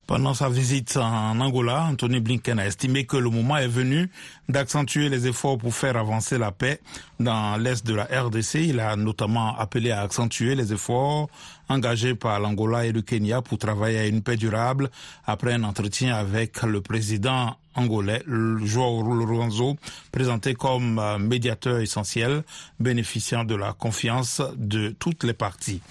Pendant 0.10 0.34
sa 0.34 0.50
visite 0.50 0.98
en 0.98 1.40
Angola, 1.40 1.84
Anthony 1.84 2.20
Blinken 2.20 2.58
a 2.58 2.66
estimé 2.66 3.06
que 3.06 3.16
le 3.16 3.30
moment 3.30 3.58
est 3.58 3.68
venu 3.68 4.10
d'accentuer 4.50 5.08
les 5.08 5.28
efforts 5.28 5.60
pour 5.60 5.72
faire 5.76 5.98
avancer 5.98 6.40
la 6.40 6.52
paix 6.52 6.82
dans 7.20 7.58
l'est 7.58 7.86
de 7.86 7.94
la 7.94 8.06
RDC. 8.06 8.56
Il 8.56 8.80
a 8.80 8.96
notamment 8.96 9.56
appelé 9.56 9.92
à 9.92 10.02
accentuer 10.02 10.56
les 10.56 10.74
efforts 10.74 11.30
engagés 11.70 12.16
par 12.16 12.40
l'Angola 12.40 12.88
et 12.88 12.92
le 12.92 13.04
Kenya 13.04 13.44
pour 13.44 13.60
travailler 13.60 14.00
à 14.00 14.08
une 14.08 14.24
paix 14.24 14.36
durable 14.36 14.90
après 15.28 15.54
un 15.54 15.64
entretien 15.64 16.16
avec 16.16 16.64
le 16.64 16.82
président 16.82 17.56
angolais, 17.80 18.24
présenté 20.12 20.54
comme 20.54 21.00
euh, 21.00 21.18
médiateur 21.18 21.80
essentiel, 21.80 22.44
de 22.80 23.56
la 23.56 23.74
confiance 23.74 24.42
de 24.58 24.90
toutes 25.00 25.24
les 25.24 25.34
parties. 25.34 25.82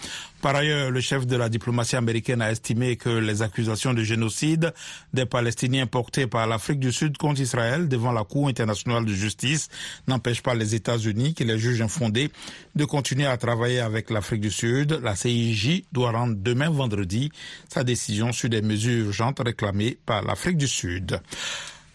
Par 0.40 0.54
ailleurs, 0.54 0.92
le 0.92 1.00
chef 1.00 1.26
de 1.26 1.34
la 1.36 1.48
diplomatie 1.48 1.96
américaine 1.96 2.40
a 2.42 2.52
estimé 2.52 2.94
que 2.94 3.08
les 3.08 3.42
accusations 3.42 3.92
de 3.92 4.04
génocide 4.04 4.72
des 5.12 5.26
Palestiniens 5.26 5.86
portées 5.86 6.28
par 6.28 6.46
l'Afrique 6.46 6.78
du 6.78 6.92
Sud 6.92 7.18
contre 7.18 7.40
Israël 7.40 7.88
devant 7.88 8.12
la 8.12 8.22
Cour 8.22 8.46
internationale 8.46 9.04
de 9.04 9.12
justice 9.12 9.68
n'empêchent 10.06 10.42
pas 10.42 10.54
les 10.54 10.76
États-Unis 10.76 11.34
qui 11.34 11.42
les 11.44 11.58
juge 11.58 11.82
infondés 11.82 12.30
de 12.76 12.84
continuer 12.84 13.26
à 13.26 13.36
travailler 13.36 13.80
avec 13.80 14.10
l'Afrique 14.10 14.40
du 14.40 14.52
Sud. 14.52 15.00
La 15.02 15.16
CIJ 15.16 15.82
doit 15.90 16.12
rendre 16.12 16.36
demain 16.36 16.70
vendredi 16.70 17.32
sa 17.68 17.82
décision 17.82 18.30
sur 18.30 18.48
des 18.48 18.62
mesures 18.62 19.06
urgentes 19.06 19.40
réclamées 19.44 19.98
par 20.06 20.22
l'Afrique 20.22 20.56
du 20.56 20.68
Sud. 20.68 21.20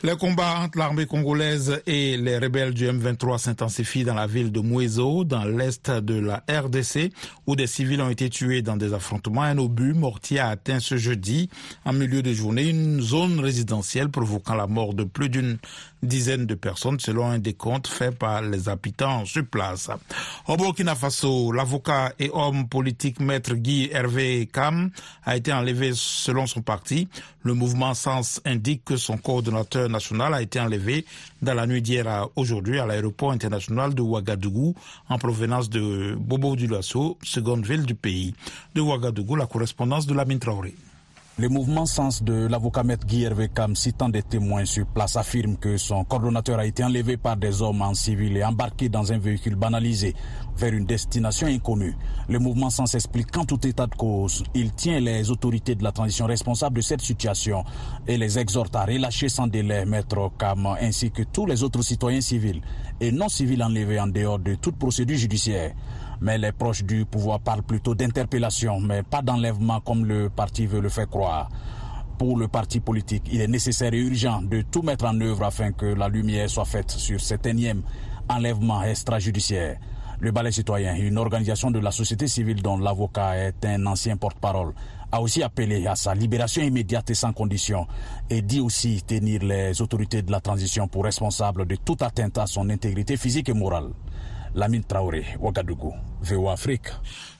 Les 0.05 0.17
combats 0.17 0.59
entre 0.59 0.79
l'armée 0.79 1.05
congolaise 1.05 1.81
et 1.87 2.17
les 2.17 2.37
rebelles 2.37 2.73
du 2.73 2.85
M23 2.85 3.37
s'intensifient 3.37 4.03
dans 4.03 4.13
la 4.13 4.27
ville 4.27 4.51
de 4.51 4.59
Mouezo, 4.59 5.23
dans 5.23 5.45
l'est 5.45 5.89
de 5.89 6.15
la 6.15 6.43
RDC, 6.49 7.13
où 7.47 7.55
des 7.55 7.67
civils 7.67 8.01
ont 8.01 8.09
été 8.09 8.29
tués 8.29 8.61
dans 8.61 8.75
des 8.75 8.93
affrontements. 8.93 9.43
Un 9.43 9.57
obus 9.59 9.93
mortier 9.93 10.39
a 10.39 10.49
atteint 10.49 10.81
ce 10.81 10.97
jeudi, 10.97 11.49
en 11.85 11.93
milieu 11.93 12.21
de 12.21 12.33
journée, 12.33 12.67
une 12.67 12.99
zone 12.99 13.39
résidentielle 13.39 14.09
provoquant 14.09 14.55
la 14.55 14.67
mort 14.67 14.93
de 14.93 15.05
plus 15.05 15.29
d'une 15.29 15.57
dizaines 16.03 16.45
de 16.45 16.55
personnes 16.55 16.99
selon 16.99 17.29
un 17.29 17.39
décompte 17.39 17.87
fait 17.87 18.11
par 18.11 18.41
les 18.41 18.69
habitants 18.69 19.25
sur 19.25 19.45
place. 19.45 19.89
Au 20.47 20.57
Burkina 20.57 20.95
Faso, 20.95 21.51
l'avocat 21.51 22.13
et 22.19 22.29
homme 22.33 22.67
politique 22.67 23.19
maître 23.19 23.55
Guy 23.55 23.89
Hervé 23.91 24.49
Kam 24.51 24.91
a 25.23 25.35
été 25.37 25.51
enlevé 25.51 25.91
selon 25.93 26.45
son 26.45 26.61
parti. 26.61 27.07
Le 27.43 27.53
mouvement 27.53 27.93
Sens 27.93 28.41
indique 28.45 28.85
que 28.85 28.97
son 28.97 29.17
coordonnateur 29.17 29.89
national 29.93 30.33
a 30.33 30.41
été 30.41 30.59
enlevé 30.59 31.05
dans 31.41 31.53
la 31.53 31.65
nuit 31.65 31.81
d'hier 31.81 32.07
à 32.07 32.27
aujourd'hui 32.35 32.79
à 32.79 32.85
l'aéroport 32.85 33.31
international 33.31 33.93
de 33.93 34.01
Ouagadougou 34.01 34.75
en 35.07 35.17
provenance 35.17 35.69
de 35.69 36.15
Bobo 36.19 36.55
Dioulasso, 36.57 37.17
seconde 37.23 37.65
ville 37.65 37.85
du 37.85 37.95
pays. 37.95 38.33
De 38.75 38.81
Ouagadougou, 38.81 39.35
la 39.37 39.45
correspondance 39.47 40.05
de 40.05 40.13
la 40.13 40.25
Traoré. 40.39 40.73
Le 41.39 41.49
mouvement 41.49 41.87
Sens 41.87 42.21
de 42.21 42.45
l'avocat 42.45 42.83
maître 42.83 43.07
Guy 43.07 43.23
Hervé 43.23 43.49
Kam, 43.49 43.75
citant 43.75 44.07
des 44.07 44.21
témoins 44.21 44.65
sur 44.65 44.85
place, 44.85 45.17
affirme 45.17 45.57
que 45.57 45.77
son 45.77 46.03
coordonnateur 46.03 46.59
a 46.59 46.65
été 46.67 46.83
enlevé 46.83 47.17
par 47.17 47.37
des 47.37 47.63
hommes 47.63 47.81
en 47.81 47.95
civil 47.95 48.37
et 48.37 48.43
embarqué 48.43 48.87
dans 48.87 49.11
un 49.11 49.17
véhicule 49.17 49.55
banalisé 49.55 50.13
vers 50.55 50.71
une 50.73 50.85
destination 50.85 51.47
inconnue. 51.47 51.95
Le 52.29 52.37
mouvement 52.37 52.69
Sens 52.69 52.93
explique 52.93 53.31
qu'en 53.31 53.45
tout 53.45 53.65
état 53.65 53.87
de 53.87 53.95
cause, 53.95 54.43
il 54.53 54.73
tient 54.73 54.99
les 54.99 55.31
autorités 55.31 55.73
de 55.73 55.83
la 55.83 55.91
transition 55.91 56.27
responsables 56.27 56.75
de 56.75 56.81
cette 56.81 57.01
situation 57.01 57.63
et 58.07 58.15
les 58.17 58.37
exhorte 58.37 58.75
à 58.75 58.85
relâcher 58.85 59.27
sans 59.27 59.47
délai 59.47 59.85
maître 59.85 60.29
Kam 60.37 60.67
ainsi 60.79 61.09
que 61.09 61.23
tous 61.23 61.47
les 61.47 61.63
autres 61.63 61.81
citoyens 61.81 62.21
civils 62.21 62.61
et 63.01 63.11
non 63.11 63.27
civils 63.27 63.63
enlevés 63.63 63.99
en 63.99 64.05
dehors 64.05 64.37
de 64.37 64.53
toute 64.53 64.75
procédure 64.75 65.17
judiciaire. 65.17 65.73
Mais 66.21 66.37
les 66.37 66.51
proches 66.51 66.83
du 66.83 67.05
pouvoir 67.05 67.39
parlent 67.39 67.63
plutôt 67.63 67.95
d'interpellation, 67.95 68.79
mais 68.79 69.03
pas 69.03 69.21
d'enlèvement 69.21 69.79
comme 69.81 70.05
le 70.05 70.29
parti 70.29 70.65
veut 70.65 70.81
le 70.81 70.89
faire 70.89 71.09
croire. 71.09 71.49
Pour 72.17 72.37
le 72.37 72.47
parti 72.47 72.79
politique, 72.79 73.23
il 73.31 73.41
est 73.41 73.47
nécessaire 73.47 73.93
et 73.93 73.99
urgent 73.99 74.41
de 74.41 74.61
tout 74.61 74.81
mettre 74.81 75.05
en 75.05 75.19
œuvre 75.19 75.43
afin 75.43 75.71
que 75.71 75.85
la 75.85 76.07
lumière 76.07 76.49
soit 76.49 76.65
faite 76.65 76.91
sur 76.91 77.19
cet 77.19 77.45
énième 77.45 77.81
enlèvement 78.29 78.83
extrajudiciaire. 78.83 79.77
Le 80.19 80.31
Balai 80.31 80.51
citoyen, 80.51 80.95
une 80.95 81.17
organisation 81.17 81.69
de 81.69 81.79
la 81.79 81.91
société 81.91 82.27
civile 82.27 82.61
dont 82.61 82.77
l'avocat 82.77 83.35
est 83.35 83.65
un 83.65 83.85
ancien 83.87 84.15
porte-parole, 84.15 84.73
a 85.11 85.21
aussi 85.21 85.43
appelé 85.43 85.85
à 85.85 85.95
sa 85.95 86.15
libération 86.15 86.63
immédiate 86.63 87.09
et 87.09 87.13
sans 87.13 87.33
condition 87.33 87.87
et 88.29 88.41
dit 88.41 88.61
aussi 88.61 89.03
tenir 89.05 89.43
les 89.43 89.81
autorités 89.81 90.21
de 90.21 90.31
la 90.31 90.39
transition 90.39 90.87
pour 90.87 91.03
responsables 91.03 91.67
de 91.67 91.75
toute 91.75 92.01
atteinte 92.01 92.37
à 92.37 92.47
son 92.47 92.69
intégrité 92.69 93.17
physique 93.17 93.49
et 93.49 93.53
morale. 93.53 93.89
Traoré, 94.87 95.25
Ouagadougou, 95.39 95.93
Afrique. 96.49 96.89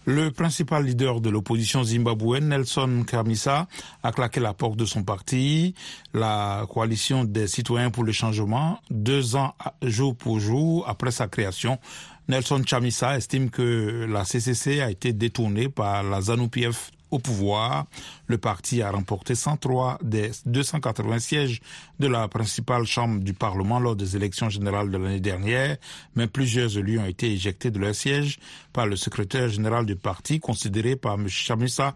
Le 0.06 0.32
principal 0.32 0.84
leader 0.84 1.22
de 1.22 1.30
l'opposition 1.30 1.84
zimbabwéenne, 1.84 2.50
Nelson 2.50 3.06
Kamisa, 3.08 3.68
a 4.02 4.12
claqué 4.12 4.40
la 4.40 4.54
porte 4.54 4.76
de 4.76 4.86
son 4.86 5.04
parti, 5.04 5.76
la 6.14 6.66
coalition 6.70 7.24
des 7.24 7.48
citoyens 7.48 7.90
pour 7.90 8.04
le 8.04 8.12
changement, 8.12 8.80
deux 8.90 9.36
ans 9.36 9.54
jour 9.82 10.16
pour 10.16 10.40
jour 10.40 10.84
après 10.90 11.12
sa 11.12 11.28
création. 11.28 11.80
Nelson 12.28 12.64
Chamisa 12.66 13.18
estime 13.18 13.50
que 13.50 14.06
la 14.10 14.26
CCC 14.26 14.82
a 14.82 14.90
été 14.90 15.14
détournée 15.14 15.70
par 15.70 16.04
la 16.04 16.22
ZANU-PF 16.22 16.92
au 17.14 17.20
pouvoir. 17.20 17.86
Le 18.28 18.38
parti 18.38 18.82
a 18.82 18.92
remporté 18.92 19.36
103 19.36 20.00
des 20.02 20.32
280 20.46 21.20
sièges 21.20 21.62
de 22.00 22.08
la 22.08 22.28
principale 22.28 22.86
chambre 22.86 23.20
du 23.22 23.34
Parlement 23.34 23.80
lors 23.80 23.96
des 23.96 24.16
élections 24.16 24.50
générales 24.50 24.90
de 24.90 24.98
l'année 24.98 25.20
dernière, 25.20 25.78
mais 26.16 26.28
plusieurs 26.28 26.78
élus 26.78 27.00
ont 27.00 27.06
été 27.06 27.32
éjectés 27.32 27.72
de 27.72 27.80
leur 27.80 27.94
siège 27.96 28.40
par 28.74 28.88
le 28.88 28.96
secrétaire 28.96 29.50
général 29.50 29.86
du 29.86 29.96
parti, 29.96 30.40
considéré 30.40 30.96
par 30.96 31.14
M. 31.16 31.28
Chamissa 31.28 31.94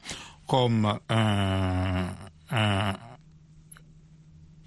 comme 0.48 0.98
un, 1.10 2.06
un, 2.52 2.94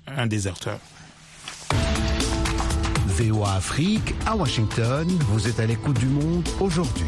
un 0.07 0.27
déserteur. 0.27 0.79
VOA 3.07 3.55
Afrique, 3.55 4.15
à 4.27 4.35
Washington, 4.35 5.07
vous 5.29 5.47
êtes 5.47 5.61
à 5.61 5.67
l'écoute 5.67 5.99
du 5.99 6.07
monde 6.07 6.49
aujourd'hui. 6.61 7.07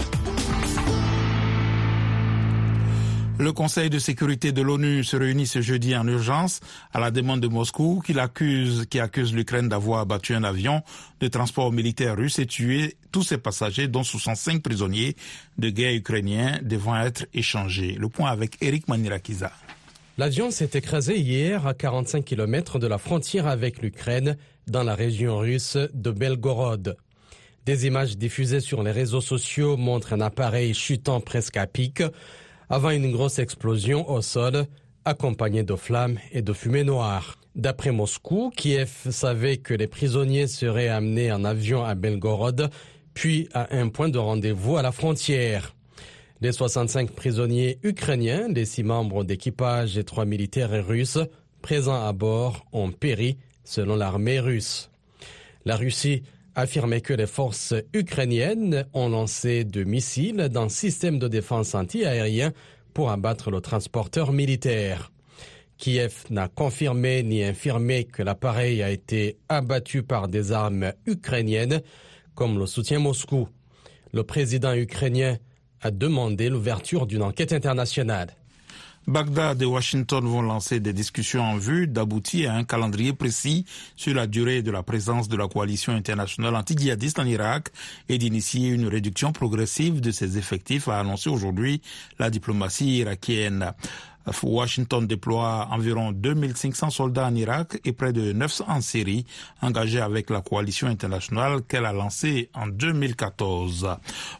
Le 3.42 3.52
Conseil 3.52 3.90
de 3.90 3.98
sécurité 3.98 4.52
de 4.52 4.62
l'ONU 4.62 5.02
se 5.02 5.16
réunit 5.16 5.48
ce 5.48 5.60
jeudi 5.60 5.96
en 5.96 6.06
urgence 6.06 6.60
à 6.92 7.00
la 7.00 7.10
demande 7.10 7.40
de 7.40 7.48
Moscou 7.48 8.00
qui 8.06 8.16
accuse, 8.16 8.86
l'Ukraine 9.34 9.68
d'avoir 9.68 9.98
abattu 9.98 10.36
un 10.36 10.44
avion 10.44 10.82
de 11.18 11.26
transport 11.26 11.72
militaire 11.72 12.16
russe 12.16 12.38
et 12.38 12.46
tué 12.46 12.94
tous 13.10 13.24
ses 13.24 13.38
passagers, 13.38 13.88
dont 13.88 14.04
65 14.04 14.62
prisonniers 14.62 15.16
de 15.58 15.70
guerre 15.70 15.92
ukrainiens 15.92 16.60
devant 16.62 16.96
être 16.96 17.26
échangés. 17.34 17.96
Le 17.98 18.08
point 18.08 18.30
avec 18.30 18.58
Eric 18.60 18.86
Manirakiza. 18.86 19.50
L'avion 20.18 20.52
s'est 20.52 20.70
écrasé 20.74 21.18
hier 21.18 21.66
à 21.66 21.74
45 21.74 22.24
km 22.24 22.78
de 22.78 22.86
la 22.86 22.98
frontière 22.98 23.48
avec 23.48 23.82
l'Ukraine, 23.82 24.36
dans 24.68 24.84
la 24.84 24.94
région 24.94 25.38
russe 25.38 25.76
de 25.94 26.12
Belgorod. 26.12 26.96
Des 27.66 27.86
images 27.86 28.16
diffusées 28.16 28.60
sur 28.60 28.84
les 28.84 28.92
réseaux 28.92 29.20
sociaux 29.20 29.76
montrent 29.76 30.12
un 30.12 30.20
appareil 30.20 30.74
chutant 30.74 31.20
presque 31.20 31.56
à 31.56 31.66
pic 31.66 32.04
avant 32.72 32.88
une 32.88 33.12
grosse 33.12 33.38
explosion 33.38 34.08
au 34.10 34.22
sol, 34.22 34.64
accompagnée 35.04 35.62
de 35.62 35.76
flammes 35.76 36.18
et 36.32 36.40
de 36.40 36.54
fumée 36.54 36.84
noire. 36.84 37.38
D'après 37.54 37.92
Moscou, 37.92 38.50
Kiev 38.56 39.10
savait 39.10 39.58
que 39.58 39.74
les 39.74 39.86
prisonniers 39.86 40.46
seraient 40.46 40.88
amenés 40.88 41.30
en 41.30 41.44
avion 41.44 41.84
à 41.84 41.94
Belgorod, 41.94 42.70
puis 43.12 43.46
à 43.52 43.76
un 43.76 43.90
point 43.90 44.08
de 44.08 44.16
rendez-vous 44.16 44.78
à 44.78 44.82
la 44.82 44.90
frontière. 44.90 45.74
Les 46.40 46.50
65 46.50 47.10
prisonniers 47.10 47.78
ukrainiens, 47.82 48.48
les 48.48 48.64
six 48.64 48.84
membres 48.84 49.22
d'équipage 49.22 49.98
et 49.98 50.04
trois 50.04 50.24
militaires 50.24 50.86
russes 50.86 51.18
présents 51.60 52.02
à 52.02 52.14
bord 52.14 52.64
ont 52.72 52.90
péri, 52.90 53.36
selon 53.64 53.96
l'armée 53.96 54.40
russe. 54.40 54.88
La 55.66 55.76
Russie 55.76 56.22
affirmait 56.54 57.00
que 57.00 57.12
les 57.12 57.26
forces 57.26 57.74
ukrainiennes 57.94 58.86
ont 58.92 59.08
lancé 59.08 59.64
deux 59.64 59.84
missiles 59.84 60.48
d'un 60.50 60.68
système 60.68 61.18
de 61.18 61.28
défense 61.28 61.74
antiaérien 61.74 62.52
pour 62.94 63.10
abattre 63.10 63.50
le 63.50 63.60
transporteur 63.60 64.32
militaire. 64.32 65.12
Kiev 65.78 66.24
n'a 66.30 66.48
confirmé 66.48 67.22
ni 67.22 67.42
infirmé 67.42 68.04
que 68.04 68.22
l'appareil 68.22 68.82
a 68.82 68.90
été 68.90 69.38
abattu 69.48 70.02
par 70.02 70.28
des 70.28 70.52
armes 70.52 70.92
ukrainiennes, 71.06 71.80
comme 72.34 72.58
le 72.58 72.66
soutient 72.66 73.00
Moscou. 73.00 73.48
Le 74.12 74.22
président 74.22 74.74
ukrainien 74.74 75.38
a 75.80 75.90
demandé 75.90 76.48
l'ouverture 76.48 77.06
d'une 77.06 77.22
enquête 77.22 77.52
internationale. 77.52 78.36
Bagdad 79.08 79.60
et 79.60 79.64
Washington 79.64 80.24
vont 80.24 80.42
lancer 80.42 80.78
des 80.78 80.92
discussions 80.92 81.42
en 81.42 81.56
vue 81.56 81.88
d'aboutir 81.88 82.52
à 82.52 82.54
un 82.54 82.62
calendrier 82.62 83.12
précis 83.12 83.64
sur 83.96 84.14
la 84.14 84.28
durée 84.28 84.62
de 84.62 84.70
la 84.70 84.84
présence 84.84 85.28
de 85.28 85.36
la 85.36 85.48
coalition 85.48 85.92
internationale 85.92 86.54
anti-djihadiste 86.54 87.18
en 87.18 87.26
Irak 87.26 87.70
et 88.08 88.16
d'initier 88.16 88.68
une 88.68 88.86
réduction 88.86 89.32
progressive 89.32 90.00
de 90.00 90.12
ses 90.12 90.38
effectifs, 90.38 90.86
a 90.86 91.00
annoncé 91.00 91.30
aujourd'hui 91.30 91.82
la 92.20 92.30
diplomatie 92.30 92.98
irakienne. 92.98 93.72
Washington 94.42 95.06
déploie 95.06 95.68
environ 95.70 96.12
2500 96.12 96.90
soldats 96.90 97.26
en 97.26 97.34
Irak 97.34 97.80
et 97.84 97.92
près 97.92 98.12
de 98.12 98.32
900 98.32 98.64
en 98.68 98.80
Syrie, 98.80 99.24
engagés 99.60 100.00
avec 100.00 100.30
la 100.30 100.40
coalition 100.40 100.88
internationale 100.88 101.62
qu'elle 101.62 101.86
a 101.86 101.92
lancée 101.92 102.50
en 102.54 102.66
2014. 102.66 103.88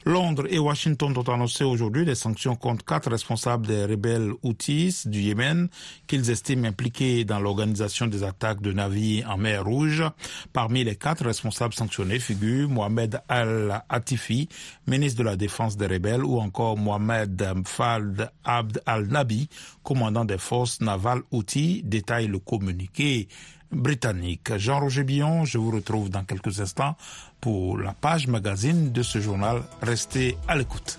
Londres 0.04 0.46
et 0.48 0.58
Washington 0.58 1.12
ont 1.16 1.32
annoncé 1.32 1.64
aujourd'hui 1.64 2.04
des 2.04 2.14
sanctions 2.14 2.56
contre 2.56 2.84
quatre 2.84 3.10
responsables 3.10 3.66
des 3.66 3.84
rebelles 3.84 4.32
Houthis 4.42 5.02
du 5.06 5.20
Yémen 5.20 5.68
qu'ils 6.06 6.30
estiment 6.30 6.68
impliqués 6.68 7.24
dans 7.24 7.40
l'organisation 7.40 8.06
des 8.06 8.22
attaques 8.22 8.60
de 8.60 8.72
navires 8.72 9.30
en 9.30 9.36
mer 9.36 9.64
Rouge. 9.64 10.02
Parmi 10.52 10.84
les 10.84 10.96
quatre 10.96 11.24
responsables 11.24 11.74
sanctionnés 11.74 12.18
figurent 12.18 12.68
Mohamed 12.68 13.20
Al-Atifi, 13.28 14.48
ministre 14.86 15.18
de 15.18 15.24
la 15.24 15.36
Défense 15.36 15.76
des 15.76 15.86
rebelles, 15.86 16.24
ou 16.24 16.40
encore 16.40 16.76
Mohamed 16.76 17.44
Fald 17.64 18.30
Abd 18.44 18.82
al-Nabi, 18.86 19.48
commandant 19.82 20.24
des 20.24 20.38
forces 20.38 20.80
navales 20.80 21.22
outils, 21.30 21.82
détaille 21.84 22.26
le 22.26 22.38
communiqué 22.38 23.28
britannique. 23.70 24.56
Jean-Roger 24.56 25.04
Billon, 25.04 25.44
je 25.44 25.58
vous 25.58 25.70
retrouve 25.70 26.10
dans 26.10 26.24
quelques 26.24 26.60
instants 26.60 26.96
pour 27.40 27.78
la 27.78 27.92
page 27.92 28.26
magazine 28.26 28.92
de 28.92 29.02
ce 29.02 29.20
journal. 29.20 29.62
Restez 29.80 30.36
à 30.46 30.56
l'écoute. 30.56 30.98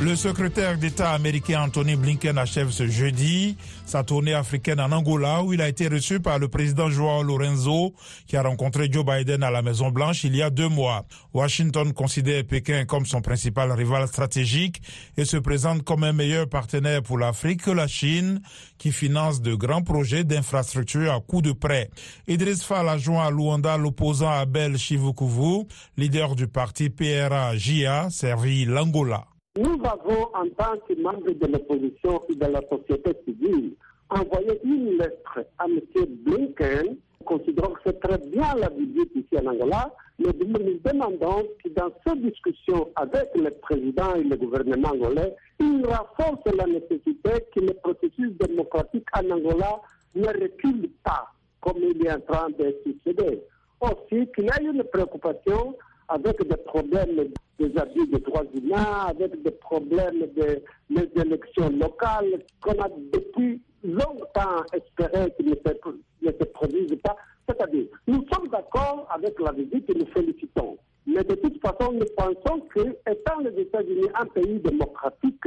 Le 0.00 0.14
secrétaire 0.14 0.78
d'État 0.78 1.10
américain 1.10 1.62
Anthony 1.62 1.96
Blinken 1.96 2.38
achève 2.38 2.70
ce 2.70 2.86
jeudi 2.86 3.56
sa 3.84 4.04
tournée 4.04 4.32
africaine 4.32 4.80
en 4.80 4.92
Angola 4.92 5.42
où 5.42 5.52
il 5.52 5.60
a 5.60 5.68
été 5.68 5.88
reçu 5.88 6.20
par 6.20 6.38
le 6.38 6.46
président 6.46 6.88
Joao 6.88 7.24
Lorenzo 7.24 7.94
qui 8.28 8.36
a 8.36 8.42
rencontré 8.42 8.88
Joe 8.92 9.04
Biden 9.04 9.42
à 9.42 9.50
la 9.50 9.60
Maison 9.60 9.90
Blanche 9.90 10.22
il 10.22 10.36
y 10.36 10.42
a 10.42 10.50
deux 10.50 10.68
mois. 10.68 11.04
Washington 11.34 11.92
considère 11.92 12.44
Pékin 12.44 12.84
comme 12.84 13.06
son 13.06 13.22
principal 13.22 13.72
rival 13.72 14.06
stratégique 14.06 14.80
et 15.16 15.24
se 15.24 15.36
présente 15.36 15.82
comme 15.82 16.04
un 16.04 16.12
meilleur 16.12 16.48
partenaire 16.48 17.02
pour 17.02 17.18
l'Afrique 17.18 17.64
que 17.64 17.72
la 17.72 17.88
Chine 17.88 18.40
qui 18.78 18.92
finance 18.92 19.42
de 19.42 19.56
grands 19.56 19.82
projets 19.82 20.22
d'infrastructures 20.22 21.12
à 21.12 21.20
coût 21.20 21.42
de 21.42 21.50
prêt. 21.50 21.90
Idriss 22.28 22.62
Fall 22.62 22.88
a 22.88 22.98
joint 22.98 23.26
à 23.26 23.30
Luanda 23.32 23.76
l'opposant 23.76 24.30
Abel 24.30 24.78
Chivukuvu, 24.78 25.66
leader 25.96 26.36
du 26.36 26.46
parti 26.46 26.88
PRA-JA, 26.88 28.10
servi 28.10 28.64
l'Angola. 28.64 29.26
Nous 29.58 29.74
avons, 29.82 30.22
en 30.34 30.48
tant 30.56 30.78
que 30.86 30.94
membres 31.02 31.32
de 31.32 31.46
l'opposition 31.48 32.22
et 32.28 32.36
de 32.36 32.46
la 32.46 32.60
société 32.70 33.10
civile, 33.24 33.72
envoyé 34.08 34.60
une 34.62 34.98
lettre 34.98 35.40
à 35.58 35.64
M. 35.64 35.80
Blinken, 36.22 36.96
considérant 37.24 37.72
que 37.72 37.80
c'est 37.86 37.98
très 37.98 38.18
bien 38.18 38.54
la 38.54 38.68
visite 38.68 39.10
ici 39.16 39.36
en 39.36 39.46
Angola, 39.50 39.92
mais 40.20 40.28
nous 40.38 40.78
demandons 40.84 41.44
que 41.64 41.70
dans 41.70 41.90
ces 42.06 42.14
discussions 42.20 42.88
avec 42.94 43.30
le 43.34 43.50
président 43.50 44.14
et 44.14 44.22
le 44.22 44.36
gouvernement 44.36 44.90
angolais, 44.90 45.34
il 45.58 45.84
renforce 45.84 46.54
la 46.56 46.66
nécessité 46.66 47.44
que 47.52 47.58
le 47.60 47.74
processus 47.82 48.30
démocratique 48.38 49.08
en 49.16 49.28
Angola 49.28 49.80
ne 50.14 50.28
recule 50.28 50.88
pas, 51.02 51.32
comme 51.60 51.78
il 51.82 52.06
est 52.06 52.12
en 52.12 52.20
train 52.20 52.48
de 52.50 52.76
succéder. 52.86 53.42
Aussi, 53.80 54.28
qu'il 54.36 54.44
y 54.44 54.50
a 54.50 54.62
une 54.62 54.84
préoccupation 54.84 55.74
avec 56.08 56.46
des 56.46 56.56
problèmes 56.56 57.28
des 57.58 57.76
abus 57.76 58.06
de 58.06 58.18
droits 58.18 58.44
humains, 58.54 59.06
avec 59.08 59.42
des 59.42 59.50
problèmes 59.50 60.26
des 60.34 60.62
de, 60.90 61.20
élections 61.20 61.70
locales 61.70 62.42
qu'on 62.60 62.80
a 62.80 62.88
depuis 63.12 63.60
longtemps 63.82 64.62
espéré 64.72 65.32
qu'ils 65.36 65.50
ne, 65.50 66.30
se, 66.30 66.44
produisent 66.44 66.98
pas. 67.02 67.16
C'est-à-dire, 67.48 67.86
nous 68.06 68.24
sommes 68.32 68.48
d'accord 68.48 69.06
avec 69.10 69.38
la 69.40 69.52
visite 69.52 69.90
et 69.90 69.94
nous 69.94 70.06
félicitons. 70.06 70.78
Mais 71.06 71.24
de 71.24 71.34
toute 71.34 71.60
façon, 71.60 71.92
nous 71.92 72.06
pensons 72.16 72.60
que, 72.74 72.80
étant 73.10 73.38
les 73.40 73.62
États-Unis 73.62 74.08
un 74.14 74.26
pays 74.26 74.60
démocratique, 74.60 75.42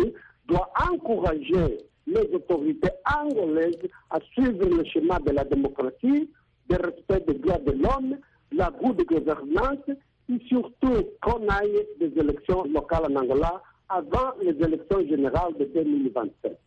doit 0.47 0.71
encourager 0.91 1.77
les 2.07 2.29
autorités 2.33 2.89
angolaises 3.15 3.87
à 4.09 4.19
suivre 4.33 4.65
le 4.65 4.83
schéma 4.85 5.19
de 5.19 5.31
la 5.31 5.45
démocratie, 5.45 6.29
du 6.69 6.75
respect 6.75 7.23
des 7.27 7.35
droits 7.39 7.59
de 7.59 7.71
l'homme, 7.71 8.17
la 8.51 8.69
de 8.69 9.03
gouvernance 9.03 9.97
et 10.29 10.39
surtout 10.47 11.05
qu'on 11.21 11.47
aille 11.47 11.85
des 11.99 12.11
élections 12.19 12.63
locales 12.65 13.05
en 13.11 13.15
Angola 13.15 13.61
avant 13.89 14.31
les 14.41 14.51
élections 14.65 15.01
générales 15.07 15.53
de 15.59 15.65
2027. 15.65 16.57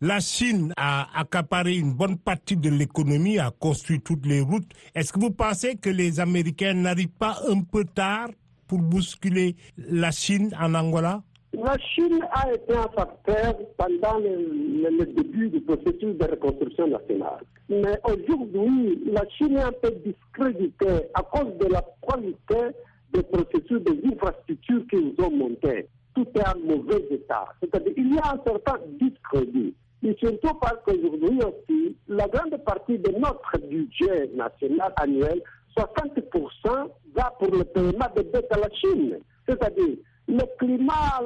La 0.00 0.20
Chine 0.20 0.72
a 0.76 1.08
accaparé 1.18 1.76
une 1.76 1.94
bonne 1.94 2.18
partie 2.18 2.56
de 2.56 2.68
l'économie, 2.68 3.38
a 3.38 3.50
construit 3.50 4.00
toutes 4.00 4.26
les 4.26 4.40
routes. 4.40 4.70
Est-ce 4.94 5.12
que 5.12 5.20
vous 5.20 5.30
pensez 5.30 5.76
que 5.76 5.88
les 5.88 6.20
Américains 6.20 6.74
n'arrivent 6.74 7.08
pas 7.18 7.38
un 7.48 7.62
peu 7.62 7.84
tard 7.84 8.28
pour 8.66 8.80
bousculer 8.80 9.56
la 9.78 10.10
Chine 10.10 10.50
en 10.60 10.74
Angola? 10.74 11.22
La 11.54 11.78
Chine 11.78 12.20
a 12.32 12.52
été 12.52 12.74
un 12.74 12.88
facteur 12.88 13.54
pendant 13.78 14.18
le, 14.18 14.90
le 14.90 15.06
début 15.06 15.48
du 15.48 15.60
processus 15.60 16.18
de 16.18 16.24
reconstruction 16.28 16.88
nationale. 16.88 17.44
Mais 17.68 17.98
aujourd'hui, 18.04 19.00
la 19.06 19.22
Chine 19.38 19.56
est 19.56 19.62
un 19.62 19.72
peu 19.72 19.92
discréditée 20.04 21.06
à 21.14 21.22
cause 21.22 21.56
de 21.60 21.66
la 21.72 21.84
qualité 22.06 22.76
des 23.14 23.22
processus 23.22 23.80
des 23.82 24.00
infrastructures 24.12 24.86
qu'ils 24.90 25.14
ont 25.18 25.30
montées. 25.30 25.88
Tout 26.14 26.26
est 26.34 26.48
en 26.48 26.58
mauvais 26.58 27.04
état. 27.10 27.46
C'est-à-dire 27.60 27.94
qu'il 27.94 28.14
y 28.14 28.18
a 28.18 28.34
un 28.34 28.40
certain 28.44 28.78
discrédit. 29.00 29.74
Et 30.02 30.14
surtout 30.18 30.54
parce 30.60 30.78
qu'aujourd'hui 30.84 31.38
aussi, 31.38 31.96
la 32.08 32.28
grande 32.28 32.56
partie 32.64 32.98
de 32.98 33.10
notre 33.12 33.58
budget 33.68 34.30
national 34.34 34.92
annuel, 34.96 35.40
60% 35.76 36.88
va 37.14 37.34
pour 37.38 37.50
le 37.50 37.64
paiement 37.64 38.10
de 38.16 38.22
dettes 38.22 38.52
à 38.52 38.58
la 38.58 38.68
Chine. 38.70 39.18
C'est-à-dire, 39.48 39.96
le 40.28 40.58
climat 40.58 41.20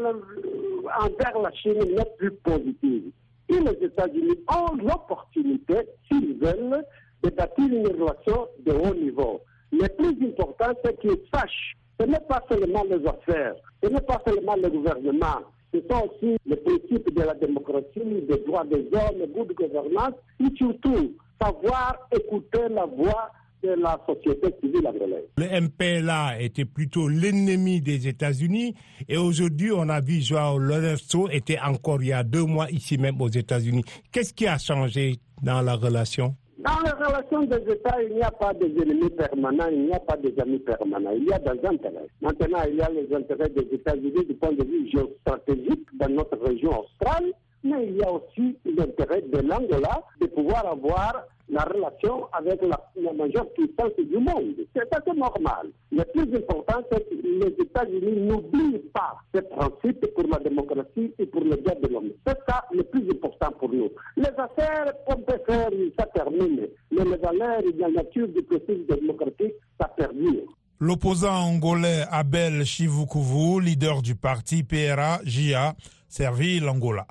envers 1.01 1.39
la 1.43 1.53
Chine 1.53 1.79
n'est 1.97 2.17
plus 2.19 2.33
positif. 2.33 3.05
Et 3.49 3.61
les 3.61 3.87
États-Unis 3.87 4.39
ont 4.49 4.77
l'opportunité, 4.77 5.75
s'ils 6.07 6.39
veulent, 6.39 6.85
de 7.23 7.31
bâtir 7.31 7.65
une 7.65 7.87
relation 7.89 8.47
de 8.65 8.73
haut 8.73 8.95
niveau. 8.95 9.41
Le 9.73 9.87
plus 9.89 10.27
important, 10.27 10.73
c'est 10.85 10.99
qu'ils 11.01 11.21
sachent 11.33 11.77
ce 12.01 12.07
n'est 12.07 12.21
pas 12.29 12.43
seulement 12.49 12.85
les 12.85 13.05
affaires, 13.07 13.55
ce 13.83 13.89
n'est 13.89 14.01
pas 14.01 14.23
seulement 14.27 14.55
le 14.57 14.71
gouvernement, 14.71 15.41
ce 15.75 15.81
sont 15.91 16.09
aussi 16.09 16.37
les 16.47 16.57
principes 16.57 17.15
de 17.15 17.23
la 17.23 17.35
démocratie, 17.35 17.87
des 18.29 18.39
droits 18.47 18.65
des 18.65 18.87
hommes, 18.93 19.19
de 19.19 19.55
gouvernance, 19.55 20.15
et 20.41 20.57
surtout 20.57 21.13
savoir 21.41 21.97
écouter 22.15 22.69
la 22.71 22.87
voix 22.87 23.31
de 23.63 23.71
la 23.71 24.01
société 24.07 24.55
civile 24.63 24.87
anglaise. 24.87 25.25
Le 25.37 25.61
MPLA 25.61 26.41
était 26.41 26.65
plutôt 26.65 27.09
l'ennemi 27.09 27.81
des 27.81 28.07
États-Unis 28.07 28.75
et 29.09 29.17
aujourd'hui 29.17 29.73
on 29.73 29.89
a 29.89 30.01
vu 30.01 30.21
Joao 30.21 30.59
Lorenzo 30.59 31.29
était 31.29 31.59
encore 31.59 32.01
il 32.03 32.09
y 32.09 32.13
a 32.13 32.23
deux 32.23 32.45
mois 32.45 32.71
ici 32.71 32.99
même 32.99 33.21
aux 33.21 33.29
États-Unis. 33.29 33.83
Qu'est-ce 34.13 34.33
qui 34.33 34.47
a 34.47 34.59
changé 34.59 35.17
dans 35.43 35.61
la 35.61 35.75
relation? 35.75 36.37
Dans 36.59 36.81
les 36.85 36.91
relations 36.91 37.43
des 37.43 37.73
États, 37.73 38.03
il 38.03 38.17
n'y 38.17 38.23
a 38.23 38.33
pas 38.33 38.53
des 38.53 38.67
ennemis 38.67 39.11
permanents, 39.11 39.69
il 39.71 39.87
n'y 39.87 39.93
a 39.93 40.01
pas 40.01 40.17
des 40.17 40.35
amis 40.41 40.59
permanents. 40.59 41.13
Il 41.15 41.25
y 41.25 41.33
a 41.33 41.39
des 41.39 41.51
intérêts. 41.65 42.09
Maintenant, 42.21 42.63
il 42.69 42.77
y 42.77 42.81
a 42.81 42.91
les 42.91 43.15
intérêts 43.15 43.49
des 43.51 43.69
États-Unis 43.73 44.25
du 44.27 44.35
point 44.35 44.53
de 44.53 44.65
vue 44.65 44.91
géostratégique 44.91 45.87
dans 46.01 46.09
notre 46.09 46.37
région 46.45 46.81
australe, 46.81 47.33
mais 47.65 47.87
il 47.87 47.97
y 47.97 48.03
a 48.03 48.11
aussi 48.13 48.57
l'intérêt 48.65 49.23
de 49.23 49.39
l'Angola 49.39 50.03
de 50.21 50.27
pouvoir 50.27 50.67
avoir 50.67 51.25
la 51.51 51.63
relation 51.65 52.27
avec 52.33 52.61
la, 52.63 53.13
majeure 53.13 53.49
puissance 53.53 53.93
du 53.99 54.19
monde. 54.19 54.55
C'est 54.75 54.95
assez 54.95 55.17
normal. 55.19 55.71
Le 55.91 56.05
plus 56.13 56.37
important, 56.37 56.83
c'est 56.93 57.09
que 57.09 57.15
les 57.15 57.55
États-Unis 57.63 58.21
n'oublient 58.21 58.83
pas 58.93 59.17
ces 59.35 59.43
principes 59.43 60.07
pour 60.15 60.25
la 60.29 60.39
démocratie 60.39 61.13
et 61.19 61.27
pour 61.27 61.43
le 61.43 61.57
droit 61.57 61.75
de 61.83 61.89
l'homme. 61.89 62.11
C'est 62.27 62.39
ça 62.47 62.65
le 62.73 62.83
plus 62.85 63.09
important 63.11 63.51
pour 63.59 63.71
nous. 63.71 63.89
Les 64.17 64.29
affaires, 64.37 64.93
on 65.07 65.17
peut 65.17 65.41
faire, 65.47 65.71
ça 65.99 66.07
termine. 66.07 66.69
Mais 66.91 67.05
les 67.05 67.17
valeurs 67.17 67.61
et 67.61 67.73
la 67.79 67.89
nature 67.91 68.29
du 68.29 68.43
processus 68.43 68.87
démocratique, 68.87 69.55
ça 69.81 69.89
perdure. 69.89 70.55
L'opposant 70.81 71.35
angolais 71.35 72.05
Abel 72.11 72.65
Chivukuvu, 72.65 73.61
leader 73.61 74.01
du 74.03 74.15
parti 74.15 74.63
PRA-JA, 74.63 75.75
servit 76.09 76.61
l'Angola. 76.61 77.07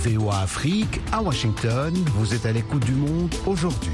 VOA 0.00 0.40
Afrique, 0.40 1.00
à 1.12 1.20
Washington, 1.20 1.92
vous 2.14 2.32
êtes 2.32 2.46
à 2.46 2.52
l'écoute 2.52 2.84
du 2.86 2.92
monde 2.92 3.34
aujourd'hui. 3.46 3.92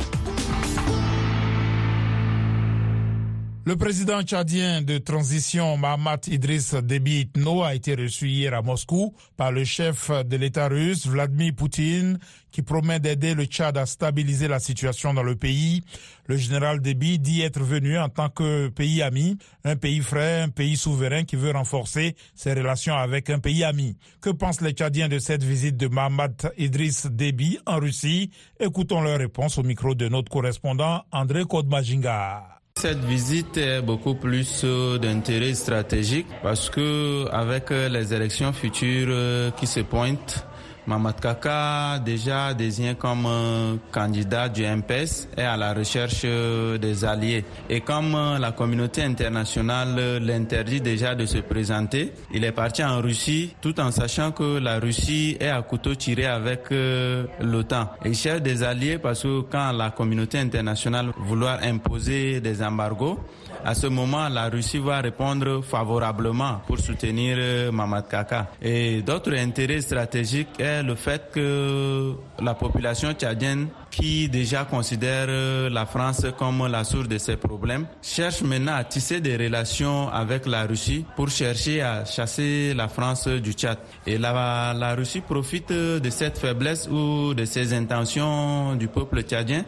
Le 3.68 3.74
président 3.74 4.22
tchadien 4.22 4.80
de 4.80 4.98
transition 4.98 5.76
Mahamat 5.76 6.28
Idriss 6.28 6.74
Déby 6.74 7.22
Itno 7.22 7.64
a 7.64 7.74
été 7.74 7.96
reçu 7.96 8.28
hier 8.28 8.54
à 8.54 8.62
Moscou 8.62 9.12
par 9.36 9.50
le 9.50 9.64
chef 9.64 10.08
de 10.24 10.36
l'État 10.36 10.68
russe 10.68 11.08
Vladimir 11.08 11.52
Poutine 11.52 12.20
qui 12.52 12.62
promet 12.62 13.00
d'aider 13.00 13.34
le 13.34 13.46
Tchad 13.46 13.76
à 13.76 13.84
stabiliser 13.84 14.46
la 14.46 14.60
situation 14.60 15.12
dans 15.12 15.24
le 15.24 15.34
pays. 15.34 15.82
Le 16.26 16.36
général 16.36 16.80
Déby 16.80 17.18
dit 17.18 17.40
être 17.40 17.60
venu 17.60 17.98
en 17.98 18.08
tant 18.08 18.28
que 18.28 18.68
pays 18.68 19.02
ami, 19.02 19.36
un 19.64 19.74
pays 19.74 20.00
frère, 20.00 20.44
un 20.44 20.50
pays 20.50 20.76
souverain 20.76 21.24
qui 21.24 21.34
veut 21.34 21.50
renforcer 21.50 22.14
ses 22.36 22.52
relations 22.54 22.94
avec 22.94 23.30
un 23.30 23.40
pays 23.40 23.64
ami. 23.64 23.96
Que 24.20 24.30
pensent 24.30 24.60
les 24.60 24.74
Tchadiens 24.74 25.08
de 25.08 25.18
cette 25.18 25.42
visite 25.42 25.76
de 25.76 25.88
Mahamat 25.88 26.52
Idriss 26.56 27.06
Déby 27.06 27.58
en 27.66 27.80
Russie? 27.80 28.30
Écoutons 28.60 29.00
leur 29.00 29.18
réponse 29.18 29.58
au 29.58 29.64
micro 29.64 29.96
de 29.96 30.06
notre 30.06 30.30
correspondant 30.30 31.02
André 31.10 31.42
Kodmajinga. 31.44 32.55
Cette 32.78 33.02
visite 33.04 33.56
est 33.56 33.80
beaucoup 33.80 34.14
plus 34.14 34.60
euh, 34.62 34.98
d'intérêt 34.98 35.54
stratégique 35.54 36.26
parce 36.42 36.68
que 36.68 37.26
avec 37.32 37.70
euh, 37.70 37.88
les 37.88 38.12
élections 38.12 38.52
futures 38.52 39.08
euh, 39.08 39.50
qui 39.52 39.66
se 39.66 39.80
pointent, 39.80 40.46
Mamad 40.86 41.20
Kaka, 41.20 41.98
déjà 41.98 42.54
désigné 42.54 42.94
comme 42.94 43.26
candidat 43.90 44.48
du 44.48 44.64
MPS, 44.64 45.28
est 45.36 45.42
à 45.42 45.56
la 45.56 45.74
recherche 45.74 46.22
des 46.22 47.04
alliés. 47.04 47.44
Et 47.68 47.80
comme 47.80 48.16
la 48.40 48.52
communauté 48.52 49.02
internationale 49.02 50.18
l'interdit 50.22 50.80
déjà 50.80 51.14
de 51.14 51.26
se 51.26 51.38
présenter, 51.38 52.12
il 52.32 52.44
est 52.44 52.52
parti 52.52 52.84
en 52.84 53.00
Russie 53.00 53.54
tout 53.60 53.78
en 53.80 53.90
sachant 53.90 54.30
que 54.32 54.58
la 54.58 54.78
Russie 54.78 55.36
est 55.40 55.48
à 55.48 55.62
couteau 55.62 55.94
tiré 55.94 56.26
avec 56.26 56.70
l'OTAN. 56.70 57.90
Il 58.04 58.14
cherche 58.14 58.42
des 58.42 58.62
alliés 58.62 58.98
parce 58.98 59.22
que 59.22 59.40
quand 59.40 59.72
la 59.72 59.90
communauté 59.90 60.38
internationale 60.38 61.10
vouloir 61.18 61.58
imposer 61.62 62.40
des 62.40 62.62
embargos, 62.62 63.18
à 63.64 63.74
ce 63.74 63.86
moment, 63.86 64.28
la 64.28 64.48
Russie 64.48 64.78
va 64.78 65.00
répondre 65.00 65.62
favorablement 65.62 66.60
pour 66.66 66.78
soutenir 66.78 67.36
euh, 67.38 67.72
Mamad 67.72 68.08
Kaka. 68.08 68.48
Et 68.62 69.02
d'autres 69.02 69.34
intérêts 69.34 69.80
stratégiques 69.80 70.58
est 70.58 70.82
le 70.82 70.94
fait 70.94 71.30
que 71.32 72.12
la 72.40 72.54
population 72.54 73.12
tchadienne 73.12 73.68
qui 73.96 74.28
déjà 74.28 74.64
considère 74.64 75.26
euh, 75.28 75.70
la 75.70 75.86
France 75.86 76.26
comme 76.38 76.66
la 76.66 76.84
source 76.84 77.08
de 77.08 77.16
ses 77.18 77.36
problèmes, 77.36 77.86
cherche 78.02 78.42
maintenant 78.42 78.74
à 78.74 78.84
tisser 78.84 79.20
des 79.20 79.36
relations 79.36 80.08
avec 80.10 80.44
la 80.46 80.64
Russie 80.66 81.04
pour 81.16 81.30
chercher 81.30 81.80
à 81.80 82.04
chasser 82.04 82.74
la 82.74 82.88
France 82.88 83.26
du 83.26 83.52
Tchad. 83.52 83.78
Et 84.06 84.18
la, 84.18 84.74
la 84.76 84.94
Russie 84.94 85.22
profite 85.22 85.72
de 85.72 86.10
cette 86.10 86.38
faiblesse 86.38 86.88
ou 86.90 87.32
de 87.32 87.44
ces 87.46 87.72
intentions 87.72 88.74
du 88.74 88.88
peuple 88.88 89.22
tchadien 89.22 89.64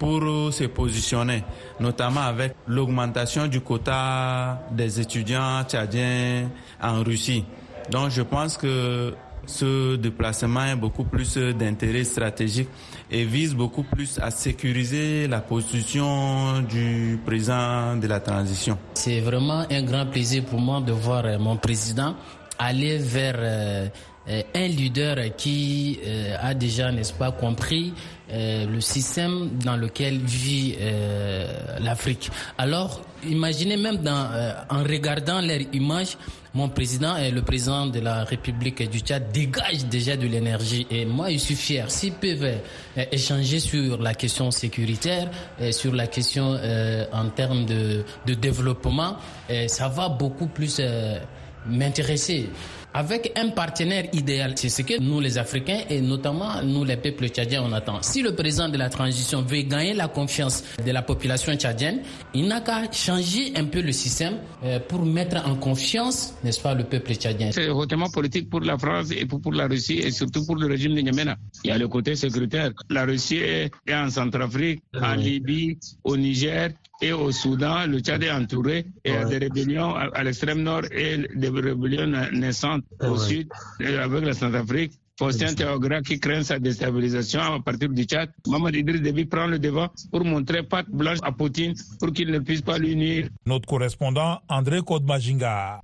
pour 0.00 0.22
euh, 0.22 0.50
se 0.50 0.64
positionner, 0.64 1.44
notamment 1.78 2.22
avec 2.22 2.54
l'augmentation 2.66 3.46
du 3.46 3.60
quota 3.60 4.58
des 4.72 4.98
étudiants 4.98 5.62
tchadiens 5.68 6.48
en 6.82 7.02
Russie. 7.04 7.44
Donc 7.90 8.08
je 8.10 8.22
pense 8.22 8.56
que 8.56 9.12
ce 9.44 9.96
déplacement 9.96 10.60
a 10.60 10.76
beaucoup 10.76 11.04
plus 11.04 11.36
d'intérêt 11.36 12.04
stratégique 12.04 12.68
et 13.10 13.24
vise 13.24 13.54
beaucoup 13.54 13.82
plus 13.82 14.18
à 14.20 14.30
sécuriser 14.30 15.28
la 15.28 15.40
position 15.40 16.62
du 16.62 17.20
président 17.26 17.96
de 17.96 18.06
la 18.06 18.20
transition. 18.20 18.78
C'est 18.94 19.20
vraiment 19.20 19.64
un 19.70 19.82
grand 19.82 20.06
plaisir 20.06 20.44
pour 20.46 20.60
moi 20.60 20.80
de 20.80 20.92
voir 20.92 21.26
euh, 21.26 21.38
mon 21.38 21.56
président 21.58 22.14
aller 22.58 22.96
vers 22.98 23.36
euh, 23.38 23.88
un 24.54 24.66
leader 24.68 25.16
qui 25.36 25.98
a 26.40 26.54
déjà, 26.54 26.92
n'est-ce 26.92 27.12
pas, 27.12 27.32
compris 27.32 27.92
le 28.32 28.80
système 28.80 29.50
dans 29.64 29.76
lequel 29.76 30.18
vit 30.18 30.76
l'Afrique. 31.80 32.30
Alors, 32.58 33.02
imaginez 33.28 33.76
même 33.76 33.98
en 34.68 34.82
regardant 34.84 35.40
leur 35.40 35.60
image, 35.72 36.16
mon 36.54 36.68
président 36.68 37.16
et 37.16 37.30
le 37.30 37.42
président 37.42 37.86
de 37.86 38.00
la 38.00 38.24
République 38.24 38.88
du 38.90 38.98
Tchad 39.00 39.30
dégagent 39.32 39.84
déjà 39.84 40.16
de 40.16 40.26
l'énergie. 40.26 40.86
Et 40.90 41.04
moi, 41.04 41.30
je 41.30 41.36
suis 41.38 41.54
fier. 41.54 41.90
S'ils 41.90 42.12
peuvent 42.14 42.42
euh, 42.42 43.04
échanger 43.12 43.60
sur 43.60 44.00
la 44.02 44.14
question 44.14 44.50
sécuritaire, 44.50 45.30
sur 45.70 45.94
la 45.94 46.06
question 46.08 46.54
euh, 46.60 47.04
en 47.12 47.28
termes 47.28 47.66
de, 47.66 48.04
développement, 48.26 49.16
euh, 49.50 49.68
ça 49.68 49.88
va 49.88 50.08
beaucoup 50.08 50.46
plus 50.46 50.80
m'intéresser 51.66 52.48
avec 52.94 53.32
un 53.36 53.48
partenaire 53.50 54.06
idéal. 54.12 54.52
C'est 54.56 54.68
ce 54.68 54.82
que 54.82 55.00
nous 55.00 55.20
les 55.20 55.38
Africains 55.38 55.80
et 55.88 56.00
notamment 56.00 56.62
nous 56.62 56.84
les 56.84 56.96
peuples 56.96 57.28
tchadiens 57.28 57.62
on 57.62 57.72
attend. 57.72 58.02
Si 58.02 58.22
le 58.22 58.34
président 58.34 58.68
de 58.68 58.76
la 58.76 58.88
transition 58.88 59.42
veut 59.42 59.62
gagner 59.62 59.94
la 59.94 60.08
confiance 60.08 60.64
de 60.84 60.90
la 60.90 61.02
population 61.02 61.54
tchadienne, 61.54 62.00
il 62.34 62.46
n'a 62.48 62.60
qu'à 62.60 62.90
changer 62.92 63.52
un 63.56 63.64
peu 63.64 63.80
le 63.80 63.92
système 63.92 64.34
euh, 64.64 64.78
pour 64.80 65.04
mettre 65.04 65.36
en 65.48 65.54
confiance, 65.54 66.34
n'est-ce 66.44 66.60
pas, 66.60 66.74
le 66.74 66.84
peuple 66.84 67.14
tchadien. 67.14 67.50
C'est 67.52 67.68
hautement 67.68 68.10
politique 68.10 68.48
pour 68.50 68.60
la 68.60 68.76
France 68.78 69.10
et 69.12 69.26
pour, 69.26 69.52
la 69.52 69.66
Russie 69.66 69.98
et 69.98 70.10
surtout 70.10 70.44
pour 70.44 70.56
le 70.56 70.66
régime 70.66 70.94
de 70.94 71.00
N'Djamena. 71.00 71.36
Il 71.64 71.68
y 71.68 71.72
a 71.72 71.78
le 71.78 71.88
côté 71.88 72.16
sécuritaire. 72.16 72.70
La 72.88 73.04
Russie 73.04 73.38
est 73.38 73.70
en 73.92 74.10
Centrafrique, 74.10 74.82
en 75.00 75.14
Libye, 75.14 75.78
au 76.04 76.16
Niger 76.16 76.70
et 77.00 77.12
au 77.12 77.32
Soudan, 77.32 77.86
le 77.86 78.00
Tchad 78.00 78.22
est 78.22 78.30
entouré 78.30 78.86
et 79.04 79.10
il 79.10 79.12
y 79.12 79.16
a 79.16 79.24
des 79.24 79.38
rébellions 79.38 79.94
à, 79.94 80.22
l'extrême 80.22 80.62
nord 80.62 80.82
et 80.92 81.18
des 81.34 81.48
rébellions 81.48 82.06
naissantes 82.32 82.84
au 83.00 83.16
sud 83.16 83.48
avec 83.80 84.24
la 84.24 84.32
Centrafrique. 84.34 84.92
Faustin 85.18 85.52
Théogra 85.52 86.00
qui 86.00 86.18
craint 86.18 86.42
sa 86.42 86.58
déstabilisation 86.58 87.40
à 87.40 87.60
partir 87.60 87.90
du 87.90 88.04
Tchad. 88.04 88.30
Mamad 88.46 88.74
Idriss 88.74 89.02
Déby 89.02 89.26
prend 89.26 89.46
le 89.46 89.58
devant 89.58 89.88
pour 90.10 90.24
montrer 90.24 90.62
patte 90.62 90.88
blanche 90.88 91.18
à 91.22 91.30
Poutine 91.30 91.74
pour 91.98 92.10
qu'il 92.10 92.30
ne 92.30 92.38
puisse 92.38 92.62
pas 92.62 92.78
l'unir. 92.78 93.28
Notre 93.44 93.66
correspondant 93.68 94.40
André 94.48 94.80
Kodmajinga. 94.80 95.82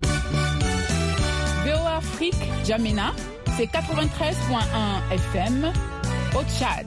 VOA 1.67 1.97
Afrique, 1.99 2.35
Jamina, 2.65 3.13
c'est 3.59 3.67
93.1 3.67 5.13
FM 5.13 5.71
au 6.35 6.43
Tchad. 6.45 6.87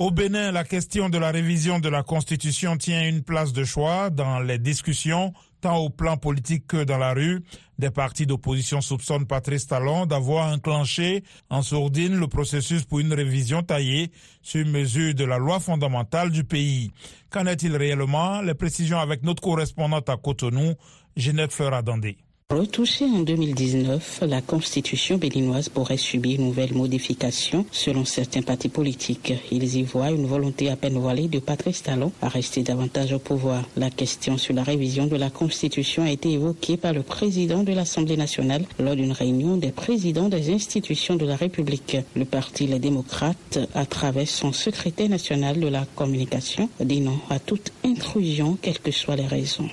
Au 0.00 0.10
Bénin, 0.10 0.50
la 0.50 0.64
question 0.64 1.10
de 1.10 1.18
la 1.18 1.30
révision 1.30 1.78
de 1.78 1.90
la 1.90 2.02
Constitution 2.02 2.78
tient 2.78 3.06
une 3.06 3.22
place 3.22 3.52
de 3.52 3.64
choix 3.64 4.08
dans 4.08 4.40
les 4.40 4.58
discussions, 4.58 5.34
tant 5.60 5.76
au 5.76 5.90
plan 5.90 6.16
politique 6.16 6.66
que 6.66 6.84
dans 6.84 6.96
la 6.96 7.12
rue. 7.12 7.42
Des 7.78 7.90
partis 7.90 8.24
d'opposition 8.24 8.80
soupçonnent 8.80 9.26
Patrice 9.26 9.66
Talon 9.66 10.06
d'avoir 10.06 10.54
enclenché 10.54 11.22
en 11.50 11.60
sourdine 11.60 12.18
le 12.18 12.28
processus 12.28 12.86
pour 12.86 13.00
une 13.00 13.12
révision 13.12 13.62
taillée 13.62 14.10
sur 14.40 14.64
mesure 14.64 15.12
de 15.12 15.24
la 15.26 15.36
loi 15.36 15.60
fondamentale 15.60 16.30
du 16.30 16.44
pays. 16.44 16.92
Qu'en 17.28 17.44
est-il 17.44 17.76
réellement? 17.76 18.40
Les 18.40 18.54
précisions 18.54 19.00
avec 19.00 19.22
notre 19.22 19.42
correspondante 19.42 20.08
à 20.08 20.16
Cotonou, 20.16 20.76
Ginette 21.14 21.52
Ferradandé. 21.52 22.16
Retouchée 22.52 23.04
en 23.04 23.20
2019, 23.20 24.24
la 24.26 24.40
constitution 24.40 25.18
béninoise 25.18 25.68
pourrait 25.68 25.96
subir 25.96 26.40
une 26.40 26.46
nouvelle 26.46 26.74
modification 26.74 27.64
selon 27.70 28.04
certains 28.04 28.42
partis 28.42 28.68
politiques. 28.68 29.32
Ils 29.52 29.76
y 29.76 29.84
voient 29.84 30.10
une 30.10 30.26
volonté 30.26 30.68
à 30.68 30.74
peine 30.74 30.98
voilée 30.98 31.28
de 31.28 31.38
Patrice 31.38 31.84
Talon 31.84 32.10
à 32.20 32.28
rester 32.28 32.64
davantage 32.64 33.12
au 33.12 33.20
pouvoir. 33.20 33.62
La 33.76 33.88
question 33.88 34.36
sur 34.36 34.52
la 34.52 34.64
révision 34.64 35.06
de 35.06 35.14
la 35.14 35.30
constitution 35.30 36.02
a 36.02 36.10
été 36.10 36.32
évoquée 36.32 36.76
par 36.76 36.92
le 36.92 37.04
président 37.04 37.62
de 37.62 37.72
l'Assemblée 37.72 38.16
nationale 38.16 38.64
lors 38.80 38.96
d'une 38.96 39.12
réunion 39.12 39.56
des 39.56 39.70
présidents 39.70 40.28
des 40.28 40.52
institutions 40.52 41.14
de 41.14 41.26
la 41.26 41.36
République. 41.36 41.98
Le 42.16 42.24
parti 42.24 42.66
Les 42.66 42.80
démocrates, 42.80 43.60
à 43.76 43.86
travers 43.86 44.26
son 44.26 44.52
secrétaire 44.52 45.08
national 45.08 45.60
de 45.60 45.68
la 45.68 45.86
communication, 45.94 46.68
dit 46.80 47.00
non 47.00 47.20
à 47.30 47.38
toute 47.38 47.70
intrusion, 47.84 48.58
quelles 48.60 48.80
que 48.80 48.90
soient 48.90 49.14
les 49.14 49.28
raisons. 49.28 49.68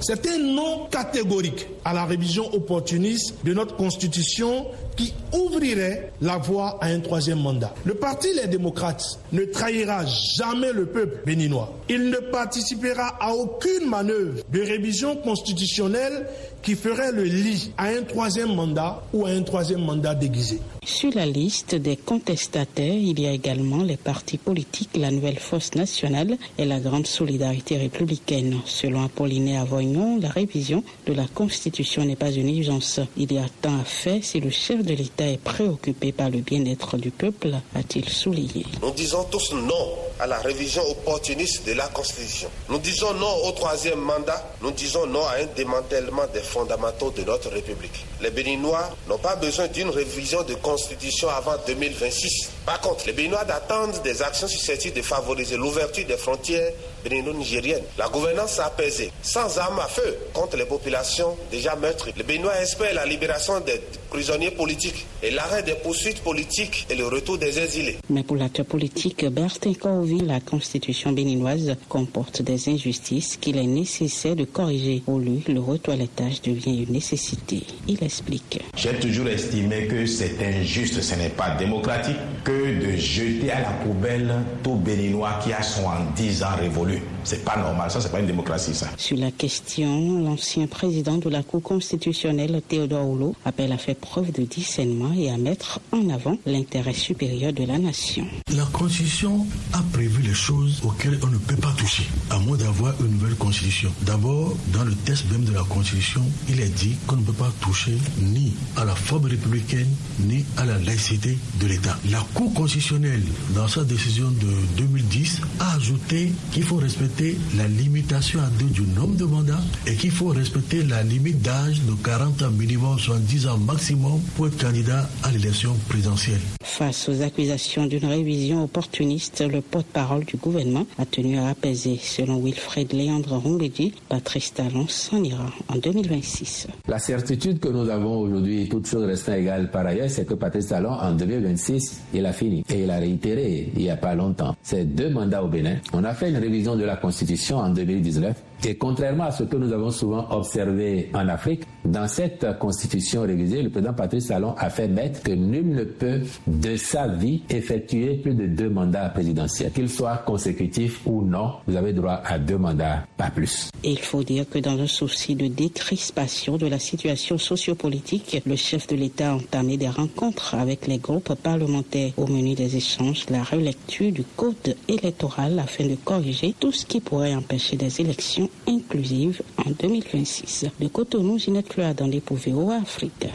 C'est 0.00 0.26
un 0.26 0.38
non 0.38 0.88
catégorique 0.90 1.68
à 1.84 1.92
la 1.92 2.04
révision 2.04 2.52
opportuniste 2.54 3.34
de 3.44 3.52
notre 3.52 3.76
Constitution 3.76 4.66
qui 4.96 5.12
ouvrirait 5.32 6.12
la 6.20 6.38
voie 6.38 6.78
à 6.80 6.86
un 6.86 7.00
troisième 7.00 7.40
mandat. 7.40 7.74
Le 7.84 7.94
Parti 7.94 8.28
Les 8.34 8.46
démocrates 8.48 9.18
ne 9.32 9.44
trahira 9.44 10.04
jamais 10.06 10.72
le 10.72 10.86
peuple 10.86 11.22
béninois. 11.26 11.72
Il 11.88 12.10
ne 12.10 12.18
participera 12.18 13.16
à 13.20 13.32
aucune 13.32 13.88
manœuvre 13.88 14.42
de 14.50 14.60
révision 14.60 15.16
constitutionnelle 15.16 16.26
qui 16.62 16.74
ferait 16.74 17.12
le 17.12 17.24
lit 17.24 17.72
à 17.76 17.88
un 17.88 18.02
troisième 18.02 18.54
mandat 18.54 19.02
ou 19.12 19.26
à 19.26 19.30
un 19.30 19.42
troisième 19.42 19.84
mandat 19.84 20.14
déguisé. 20.14 20.60
Sur 20.84 21.12
la 21.14 21.26
liste 21.26 21.74
des 21.74 21.96
contestataires, 21.96 22.94
il 22.94 23.20
y 23.20 23.26
a 23.26 23.32
également 23.32 23.82
les 23.82 23.96
partis 23.98 24.38
politiques, 24.38 24.96
la 24.96 25.10
Nouvelle 25.10 25.38
Force 25.38 25.74
nationale 25.74 26.36
et 26.58 26.64
la 26.64 26.80
Grande 26.80 27.06
Solidarité 27.06 27.76
républicaine. 27.76 28.56
Selon 28.64 29.04
Apollinaire 29.04 29.62
Avoignon, 29.62 30.18
la 30.20 30.28
révision 30.28 30.82
de 31.06 31.12
la 31.12 31.26
Constitution 31.26 32.04
n'est 32.04 32.16
pas 32.16 32.30
une 32.30 32.54
urgence. 32.56 33.00
Il 33.16 33.32
y 33.32 33.38
a 33.38 33.46
tant 33.60 33.78
à 33.78 33.84
faire 33.84 34.22
si 34.22 34.40
le 34.40 34.50
chef 34.50 34.83
de 34.84 34.94
l'État 34.94 35.26
est 35.26 35.38
préoccupé 35.42 36.12
par 36.12 36.30
le 36.30 36.38
bien-être 36.38 36.96
du 36.96 37.10
peuple, 37.10 37.50
a-t-il 37.74 38.08
souligné. 38.08 38.64
Nous 38.82 38.90
disons 38.92 39.24
tous 39.24 39.52
non 39.52 39.94
à 40.20 40.26
la 40.26 40.38
révision 40.38 40.82
opportuniste 40.88 41.66
de 41.66 41.72
la 41.72 41.88
Constitution. 41.88 42.48
Nous 42.68 42.78
disons 42.78 43.14
non 43.14 43.46
au 43.46 43.52
troisième 43.52 43.98
mandat. 44.00 44.44
Nous 44.62 44.70
disons 44.70 45.06
non 45.06 45.24
à 45.24 45.36
un 45.42 45.46
démantèlement 45.56 46.26
des 46.32 46.40
fondamentaux 46.40 47.10
de 47.10 47.22
notre 47.22 47.50
République. 47.50 48.04
Les 48.20 48.30
Béninois 48.30 48.90
n'ont 49.08 49.18
pas 49.18 49.36
besoin 49.36 49.66
d'une 49.68 49.90
révision 49.90 50.42
de 50.44 50.54
Constitution 50.54 51.28
avant 51.28 51.56
2026. 51.66 52.50
Par 52.64 52.80
contre, 52.80 53.06
les 53.06 53.12
Béninois 53.12 53.40
attendent 53.48 54.00
des 54.02 54.22
actions 54.22 54.48
susceptibles 54.48 54.96
de 54.96 55.02
favoriser 55.02 55.56
l'ouverture 55.56 56.06
des 56.06 56.16
frontières 56.16 56.72
bénino-nigériennes, 57.02 57.82
la 57.98 58.08
gouvernance 58.08 58.58
apaisée, 58.60 59.12
sans 59.22 59.58
armes 59.58 59.80
à 59.80 59.88
feu 59.88 60.16
contre 60.32 60.56
les 60.56 60.64
populations 60.64 61.36
déjà 61.50 61.76
meurtries. 61.76 62.14
Les 62.16 62.22
Béninois 62.22 62.58
espèrent 62.60 62.94
la 62.94 63.04
libération 63.04 63.60
des 63.60 63.80
prisonniers 64.08 64.52
politiques 64.52 64.73
et 65.22 65.30
l'arrêt 65.30 65.62
des 65.62 65.74
poursuites 65.74 66.20
politiques 66.20 66.86
et 66.90 66.96
le 66.96 67.06
retour 67.06 67.38
des 67.38 67.58
exilés. 67.58 67.96
Mais 68.10 68.22
pour 68.22 68.36
l'acteur 68.36 68.66
politique 68.66 69.24
Bertin 69.26 69.72
Corvi, 69.74 70.20
la 70.20 70.40
constitution 70.40 71.12
béninoise 71.12 71.76
comporte 71.88 72.42
des 72.42 72.68
injustices 72.68 73.36
qu'il 73.36 73.56
est 73.56 73.66
nécessaire 73.66 74.36
de 74.36 74.44
corriger. 74.44 75.02
Pour 75.04 75.18
lui, 75.18 75.42
le 75.48 75.60
retoilettage 75.60 76.42
devient 76.42 76.84
une 76.84 76.92
nécessité. 76.92 77.62
Il 77.88 78.02
explique. 78.02 78.60
J'ai 78.76 78.94
toujours 78.94 79.28
estimé 79.28 79.86
que 79.86 80.06
c'est 80.06 80.36
injuste, 80.44 81.00
ce 81.00 81.14
n'est 81.14 81.30
pas 81.30 81.50
démocratique 81.56 82.16
que 82.44 82.84
de 82.84 82.96
jeter 82.96 83.50
à 83.50 83.60
la 83.60 83.70
poubelle 83.70 84.34
tout 84.62 84.74
béninois 84.74 85.38
qui 85.42 85.52
a 85.52 85.62
70 85.62 86.42
ans 86.42 86.56
révolu. 86.58 87.00
C'est 87.22 87.44
pas 87.44 87.56
normal, 87.56 87.90
ça 87.90 88.00
c'est 88.00 88.12
pas 88.12 88.20
une 88.20 88.26
démocratie 88.26 88.74
ça. 88.74 88.88
Sur 88.98 89.16
la 89.16 89.30
question, 89.30 90.22
l'ancien 90.22 90.66
président 90.66 91.16
de 91.16 91.30
la 91.30 91.42
Cour 91.42 91.62
constitutionnelle 91.62 92.60
Théodore 92.68 93.08
Houlot 93.08 93.34
appelle 93.46 93.72
à 93.72 93.78
faire 93.78 93.96
preuve 93.96 94.30
de 94.32 94.42
discernement 94.64 95.12
et 95.12 95.30
à 95.30 95.36
mettre 95.36 95.78
en 95.92 96.08
avant 96.08 96.38
l'intérêt 96.46 96.94
supérieur 96.94 97.52
de 97.52 97.64
la 97.64 97.78
nation. 97.78 98.24
La 98.56 98.64
Constitution 98.72 99.46
a 99.74 99.82
prévu 99.92 100.22
les 100.22 100.32
choses 100.32 100.80
auxquelles 100.82 101.18
on 101.22 101.26
ne 101.26 101.36
peut 101.36 101.56
pas 101.56 101.72
toucher, 101.76 102.04
à 102.30 102.38
moins 102.38 102.56
d'avoir 102.56 102.94
une 103.00 103.12
nouvelle 103.12 103.34
Constitution. 103.34 103.92
D'abord, 104.02 104.56
dans 104.72 104.84
le 104.84 104.94
texte 104.94 105.30
même 105.30 105.44
de 105.44 105.52
la 105.52 105.64
Constitution, 105.64 106.22
il 106.48 106.60
est 106.60 106.74
dit 106.74 106.96
qu'on 107.06 107.16
ne 107.16 107.22
peut 107.22 107.32
pas 107.34 107.52
toucher 107.60 107.96
ni 108.20 108.54
à 108.76 108.84
la 108.84 108.94
forme 108.94 109.26
républicaine, 109.26 109.88
ni 110.20 110.44
à 110.56 110.64
la 110.64 110.78
laïcité 110.78 111.36
de 111.60 111.66
l'État. 111.66 111.98
La 112.10 112.20
Cour 112.32 112.52
constitutionnelle, 112.54 113.22
dans 113.54 113.68
sa 113.68 113.84
décision 113.84 114.30
de 114.30 114.78
2010, 114.78 115.40
a 115.60 115.74
ajouté 115.76 116.32
qu'il 116.52 116.62
faut 116.62 116.76
respecter 116.76 117.36
la 117.56 117.68
limitation 117.68 118.40
à 118.40 118.46
deux 118.58 118.66
du 118.66 118.82
nombre 118.82 119.16
de 119.16 119.24
mandats 119.24 119.62
et 119.86 119.94
qu'il 119.94 120.10
faut 120.10 120.28
respecter 120.28 120.82
la 120.84 121.02
limite 121.02 121.42
d'âge 121.42 121.82
de 121.82 121.92
40 122.02 122.42
ans 122.42 122.50
minimum, 122.50 122.98
soit 122.98 123.18
10 123.18 123.46
ans 123.48 123.58
maximum 123.58 124.20
pour 124.36 124.46
être 124.46 124.53
candidat 124.58 125.08
à 125.22 125.30
l'élection 125.30 125.74
présidentielle. 125.88 126.40
Face 126.62 127.08
aux 127.08 127.22
accusations 127.22 127.86
d'une 127.86 128.04
révision 128.06 128.64
opportuniste, 128.64 129.44
le 129.48 129.60
porte-parole 129.60 130.24
du 130.24 130.36
gouvernement 130.36 130.86
a 130.98 131.06
tenu 131.06 131.38
à 131.38 131.48
apaiser. 131.48 131.98
Selon 132.02 132.38
Wilfred 132.42 132.92
Léandre 132.92 133.36
Rongbedi, 133.36 133.92
Patrice 134.08 134.54
Talon 134.54 134.86
s'en 134.88 135.22
ira 135.22 135.50
en 135.68 135.76
2026. 135.76 136.68
La 136.88 136.98
certitude 136.98 137.60
que 137.60 137.68
nous 137.68 137.88
avons 137.88 138.18
aujourd'hui, 138.18 138.68
toutes 138.68 138.86
choses 138.86 139.04
restant 139.04 139.34
égales 139.34 139.70
par 139.70 139.86
ailleurs, 139.86 140.10
c'est 140.10 140.26
que 140.26 140.34
Patrice 140.34 140.68
Talon, 140.68 140.90
en 140.92 141.12
2026, 141.12 142.00
il 142.14 142.26
a 142.26 142.32
fini. 142.32 142.64
Et 142.68 142.82
il 142.82 142.90
a 142.90 142.98
réitéré 142.98 143.70
il 143.76 143.82
n'y 143.82 143.90
a 143.90 143.96
pas 143.96 144.14
longtemps. 144.14 144.56
C'est 144.62 144.84
deux 144.84 145.10
mandats 145.10 145.42
au 145.42 145.48
Bénin. 145.48 145.76
On 145.92 146.04
a 146.04 146.14
fait 146.14 146.30
une 146.30 146.38
révision 146.38 146.76
de 146.76 146.84
la 146.84 146.96
Constitution 146.96 147.58
en 147.58 147.70
2019 147.70 148.34
et 148.66 148.76
contrairement 148.76 149.24
à 149.24 149.30
ce 149.30 149.44
que 149.44 149.56
nous 149.56 149.72
avons 149.72 149.90
souvent 149.90 150.26
observé 150.30 151.10
en 151.14 151.28
Afrique, 151.28 151.62
dans 151.84 152.08
cette 152.08 152.58
constitution 152.58 153.22
révisée, 153.22 153.62
le 153.62 153.70
président 153.70 153.92
Patrice 153.92 154.28
Talon 154.28 154.54
a 154.56 154.70
fait 154.70 154.88
mettre 154.88 155.22
que 155.22 155.32
nul 155.32 155.68
ne 155.68 155.84
peut 155.84 156.20
de 156.46 156.76
sa 156.76 157.08
vie 157.08 157.42
effectuer 157.50 158.14
plus 158.16 158.34
de 158.34 158.46
deux 158.46 158.70
mandats 158.70 159.10
présidentiels. 159.10 159.72
Qu'ils 159.72 159.90
soient 159.90 160.18
consécutifs 160.18 161.00
ou 161.06 161.22
non, 161.22 161.54
vous 161.66 161.76
avez 161.76 161.92
droit 161.92 162.22
à 162.24 162.38
deux 162.38 162.58
mandats, 162.58 163.06
pas 163.16 163.30
plus. 163.30 163.70
Il 163.82 163.98
faut 163.98 164.22
dire 164.22 164.48
que 164.48 164.58
dans 164.58 164.78
un 164.78 164.86
souci 164.86 165.34
de 165.34 165.46
décrispation 165.46 166.56
de 166.56 166.66
la 166.66 166.78
situation 166.78 167.36
sociopolitique, 167.36 168.42
le 168.46 168.56
chef 168.56 168.86
de 168.86 168.96
l'État 168.96 169.32
a 169.32 169.34
entamé 169.34 169.76
des 169.76 169.88
rencontres 169.88 170.54
avec 170.54 170.86
les 170.86 170.98
groupes 170.98 171.34
parlementaires 171.34 172.12
au 172.16 172.26
menu 172.26 172.54
des 172.54 172.76
échanges, 172.76 173.26
la 173.30 173.42
relecture 173.42 174.10
du 174.10 174.24
code 174.36 174.76
électoral 174.88 175.58
afin 175.58 175.84
de 175.84 175.96
corriger 175.96 176.54
tout 176.58 176.72
ce 176.72 176.86
qui 176.86 177.00
pourrait 177.00 177.34
empêcher 177.34 177.76
des 177.76 178.00
élections 178.00 178.48
inclusive 178.66 179.42
en 179.58 179.70
2026. 179.70 180.66
De 180.80 180.88
Cotonou, 180.88 181.38
Ginette 181.38 181.68
Cloa 181.68 181.94
dans 181.94 182.06
les 182.06 182.20
au 182.52 182.70
Afrique. 182.70 183.26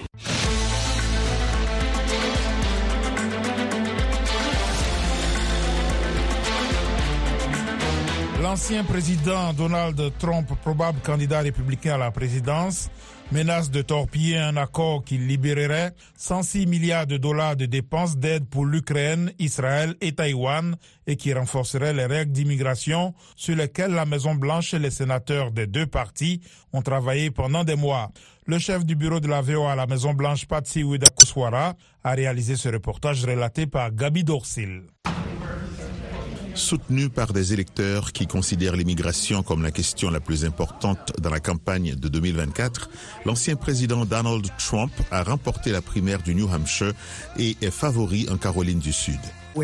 L'ancien 8.50 8.84
président 8.84 9.54
Donald 9.54 10.12
Trump, 10.18 10.50
probable 10.64 11.00
candidat 11.02 11.42
républicain 11.42 11.94
à 11.94 11.98
la 12.00 12.10
présidence, 12.10 12.90
menace 13.32 13.70
de 13.70 13.84
torpiller 13.84 14.40
un 14.40 14.58
accord 14.58 15.04
qui 15.04 15.20
libérerait 15.20 15.94
106 16.18 16.66
milliards 16.66 17.06
de 17.06 17.18
dollars 17.18 17.56
de 17.56 17.68
dépenses 17.68 18.18
d'aide 18.18 18.50
pour 18.50 18.66
l'Ukraine, 18.66 19.32
Israël 19.38 19.94
et 20.02 20.14
Taïwan 20.14 20.76
et 21.06 21.16
qui 21.16 21.32
renforcerait 21.32 21.94
les 21.94 22.08
règles 22.08 22.32
d'immigration 22.32 23.14
sur 23.36 23.56
lesquelles 23.56 23.92
la 23.92 24.08
Maison-Blanche 24.08 24.74
et 24.74 24.80
les 24.80 24.90
sénateurs 24.90 25.52
des 25.52 25.68
deux 25.68 25.86
partis 25.86 26.42
ont 26.74 26.82
travaillé 26.82 27.30
pendant 27.30 27.64
des 27.64 27.76
mois. 27.76 28.10
Le 28.48 28.58
chef 28.58 28.84
du 28.84 28.96
bureau 28.96 29.20
de 29.20 29.28
la 29.28 29.42
VOA 29.42 29.74
à 29.74 29.76
la 29.76 29.86
Maison-Blanche, 29.86 30.48
Patsy 30.48 30.82
Widakuswara, 30.82 31.76
a 32.04 32.12
réalisé 32.14 32.56
ce 32.56 32.70
reportage 32.70 33.24
relaté 33.26 33.68
par 33.68 33.94
Gabi 33.94 34.24
Dorsil 34.24 34.86
soutenu 36.60 37.10
par 37.10 37.34
des 37.34 37.54
électeurs 37.54 38.12
qui 38.12 38.28
considèrent 38.28 38.76
l'immigration 38.76 39.42
comme 39.42 39.64
la 39.64 39.72
question 39.72 40.12
la 40.12 40.20
plus 40.20 40.46
importante 40.46 41.14
dans 41.20 41.30
la 41.30 41.40
campagne 41.40 41.96
de 41.96 42.08
2024, 42.08 42.90
l'ancien 43.26 43.56
président 43.56 44.06
Donald 44.06 44.46
Trump 44.58 44.92
a 45.10 45.24
remporté 45.24 45.72
la 45.72 45.82
primaire 45.82 46.22
du 46.22 46.36
New 46.36 46.48
Hampshire 46.48 46.94
et 47.38 47.58
est 47.62 47.72
favori 47.72 48.28
en 48.30 48.38
Caroline 48.38 48.80
du 48.80 48.94
Sud. 48.94 49.20
Nous 49.56 49.64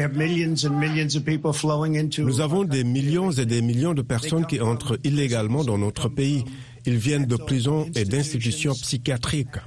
avons 2.42 2.64
des 2.64 2.84
millions 2.84 3.32
et 3.32 3.46
des 3.46 3.62
millions 3.62 3.94
de 3.94 4.02
personnes 4.02 4.46
qui 4.46 4.60
entrent 4.60 5.00
illégalement 5.04 5.64
dans 5.64 5.78
notre 5.78 6.10
pays. 6.10 6.44
Ils 6.86 6.98
viennent 6.98 7.26
de 7.26 7.36
prisons 7.36 7.88
et 7.96 8.06
d'institutions 8.06 8.74
psychiatriques. 8.74 9.58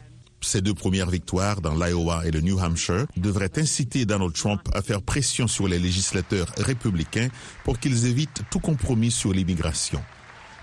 Ces 0.40 0.60
deux 0.60 0.74
premières 0.74 1.10
victoires 1.10 1.60
dans 1.60 1.74
l'Iowa 1.74 2.22
et 2.24 2.30
le 2.30 2.40
New 2.40 2.58
Hampshire 2.58 3.06
devraient 3.16 3.58
inciter 3.58 4.06
Donald 4.06 4.32
Trump 4.32 4.60
à 4.72 4.82
faire 4.82 5.02
pression 5.02 5.48
sur 5.48 5.66
les 5.66 5.78
législateurs 5.78 6.46
républicains 6.58 7.28
pour 7.64 7.78
qu'ils 7.78 8.06
évitent 8.06 8.42
tout 8.50 8.60
compromis 8.60 9.10
sur 9.10 9.32
l'immigration. 9.32 10.00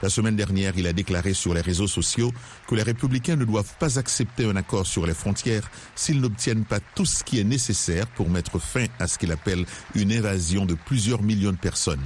La 0.01 0.09
semaine 0.09 0.35
dernière, 0.35 0.73
il 0.77 0.87
a 0.87 0.93
déclaré 0.93 1.33
sur 1.33 1.53
les 1.53 1.61
réseaux 1.61 1.87
sociaux 1.87 2.31
que 2.67 2.75
les 2.75 2.83
républicains 2.83 3.35
ne 3.35 3.45
doivent 3.45 3.75
pas 3.79 3.97
accepter 3.97 4.45
un 4.45 4.55
accord 4.55 4.85
sur 4.85 5.05
les 5.05 5.13
frontières 5.13 5.69
s'ils 5.95 6.21
n'obtiennent 6.21 6.65
pas 6.65 6.79
tout 6.79 7.05
ce 7.05 7.23
qui 7.23 7.39
est 7.39 7.45
nécessaire 7.45 8.07
pour 8.07 8.29
mettre 8.29 8.59
fin 8.59 8.85
à 8.99 9.07
ce 9.07 9.17
qu'il 9.17 9.31
appelle 9.31 9.65
une 9.93 10.11
évasion 10.11 10.65
de 10.65 10.75
plusieurs 10.75 11.21
millions 11.21 11.51
de 11.51 11.57
personnes. 11.57 12.03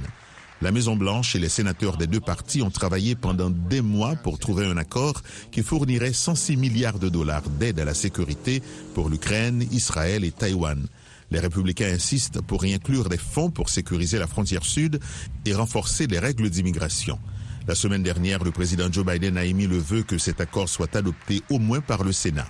La 0.62 0.72
Maison-Blanche 0.72 1.36
et 1.36 1.38
les 1.38 1.48
sénateurs 1.48 1.96
des 1.96 2.06
deux 2.06 2.20
partis 2.20 2.60
ont 2.60 2.70
travaillé 2.70 3.14
pendant 3.14 3.48
des 3.48 3.80
mois 3.80 4.14
pour 4.14 4.38
trouver 4.38 4.66
un 4.66 4.76
accord 4.76 5.22
qui 5.50 5.62
fournirait 5.62 6.12
106 6.12 6.58
milliards 6.58 6.98
de 6.98 7.08
dollars 7.08 7.48
d'aide 7.58 7.80
à 7.80 7.86
la 7.86 7.94
sécurité 7.94 8.62
pour 8.94 9.08
l'Ukraine, 9.08 9.64
Israël 9.72 10.22
et 10.22 10.30
Taïwan. 10.30 10.86
Les 11.30 11.38
républicains 11.38 11.90
insistent 11.94 12.42
pour 12.42 12.66
y 12.66 12.74
inclure 12.74 13.08
des 13.08 13.16
fonds 13.16 13.50
pour 13.50 13.70
sécuriser 13.70 14.18
la 14.18 14.26
frontière 14.26 14.64
sud 14.64 15.00
et 15.46 15.54
renforcer 15.54 16.06
les 16.06 16.18
règles 16.18 16.50
d'immigration. 16.50 17.18
La 17.66 17.74
semaine 17.74 18.02
dernière, 18.02 18.44
le 18.44 18.50
président 18.50 18.92
Joe 18.92 19.06
Biden 19.06 19.38
a 19.38 19.44
émis 19.46 19.66
le 19.66 19.78
vœu 19.78 20.02
que 20.02 20.18
cet 20.18 20.42
accord 20.42 20.68
soit 20.68 20.94
adopté 20.94 21.40
au 21.48 21.58
moins 21.58 21.80
par 21.80 22.04
le 22.04 22.12
Sénat. 22.12 22.48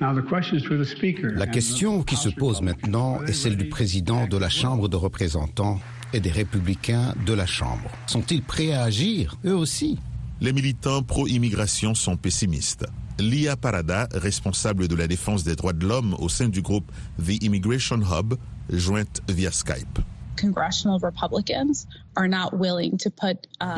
La 0.00 1.46
question 1.46 2.02
qui 2.02 2.16
se 2.16 2.28
pose 2.28 2.60
maintenant 2.60 3.22
est 3.22 3.32
celle 3.32 3.56
du 3.56 3.68
président 3.68 4.26
de 4.26 4.36
la 4.36 4.48
Chambre 4.48 4.88
de 4.88 4.96
représentants 4.96 5.78
et 6.12 6.20
des 6.20 6.30
républicains 6.30 7.14
de 7.26 7.32
la 7.32 7.46
Chambre. 7.46 7.90
Sont-ils 8.06 8.42
prêts 8.42 8.72
à 8.72 8.82
agir, 8.82 9.36
eux 9.44 9.56
aussi? 9.56 9.98
Les 10.40 10.52
militants 10.52 11.02
pro-immigration 11.02 11.94
sont 11.94 12.16
pessimistes. 12.16 12.86
Lia 13.18 13.56
Parada, 13.56 14.08
responsable 14.12 14.88
de 14.88 14.96
la 14.96 15.06
défense 15.06 15.44
des 15.44 15.54
droits 15.54 15.72
de 15.72 15.86
l'homme 15.86 16.16
au 16.18 16.28
sein 16.28 16.48
du 16.48 16.62
groupe 16.62 16.90
The 17.18 17.42
Immigration 17.42 18.00
Hub, 18.00 18.34
jointe 18.70 19.20
via 19.28 19.52
Skype. 19.52 20.00
Uh, 20.42 20.46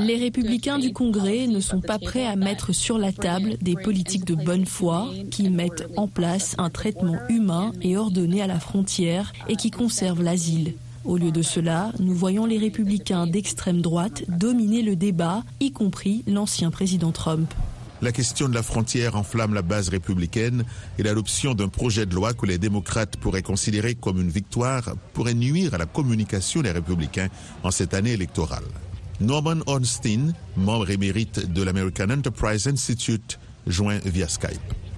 Les 0.00 0.16
républicains 0.16 0.78
du 0.78 0.92
Congrès 0.92 1.46
ne 1.46 1.60
sont 1.60 1.80
pas 1.80 1.98
prêts 1.98 2.26
à 2.26 2.36
mettre 2.36 2.72
sur 2.72 2.96
la 2.96 3.12
table 3.12 3.58
des 3.60 3.74
politiques 3.74 4.24
de 4.24 4.34
bonne 4.34 4.64
foi 4.64 5.08
qui 5.30 5.50
mettent 5.50 5.86
en 5.96 6.08
place 6.08 6.54
un 6.58 6.70
traitement 6.70 7.18
humain 7.28 7.72
et 7.82 7.96
ordonné 7.96 8.40
à 8.40 8.46
la 8.46 8.60
frontière 8.60 9.32
et 9.48 9.56
qui 9.56 9.70
conservent 9.70 10.22
l'asile. 10.22 10.74
Au 11.04 11.18
lieu 11.18 11.30
de 11.30 11.42
cela, 11.42 11.92
nous 11.98 12.14
voyons 12.14 12.46
les 12.46 12.56
républicains 12.56 13.26
d'extrême 13.26 13.82
droite 13.82 14.24
dominer 14.28 14.80
le 14.80 14.96
débat, 14.96 15.44
y 15.60 15.70
compris 15.70 16.24
l'ancien 16.26 16.70
président 16.70 17.12
Trump. 17.12 17.52
La 18.00 18.10
question 18.10 18.48
de 18.48 18.54
la 18.54 18.62
frontière 18.62 19.14
enflamme 19.14 19.52
la 19.52 19.60
base 19.60 19.90
républicaine 19.90 20.64
et 20.98 21.02
l'adoption 21.02 21.54
d'un 21.54 21.68
projet 21.68 22.06
de 22.06 22.14
loi 22.14 22.32
que 22.32 22.46
les 22.46 22.56
démocrates 22.56 23.18
pourraient 23.18 23.42
considérer 23.42 23.94
comme 23.94 24.20
une 24.20 24.30
victoire 24.30 24.94
pourrait 25.12 25.34
nuire 25.34 25.74
à 25.74 25.78
la 25.78 25.86
communication 25.86 26.62
des 26.62 26.70
républicains 26.70 27.28
en 27.62 27.70
cette 27.70 27.92
année 27.92 28.12
électorale. 28.12 28.64
Norman 29.20 29.60
Ornstein, 29.66 30.32
membre 30.56 30.90
émérite 30.90 31.52
de 31.52 31.62
l'American 31.62 32.10
Enterprise 32.10 32.66
Institute, 32.66 33.38
joint 33.66 33.98
via 34.06 34.26
Skype. 34.26 34.93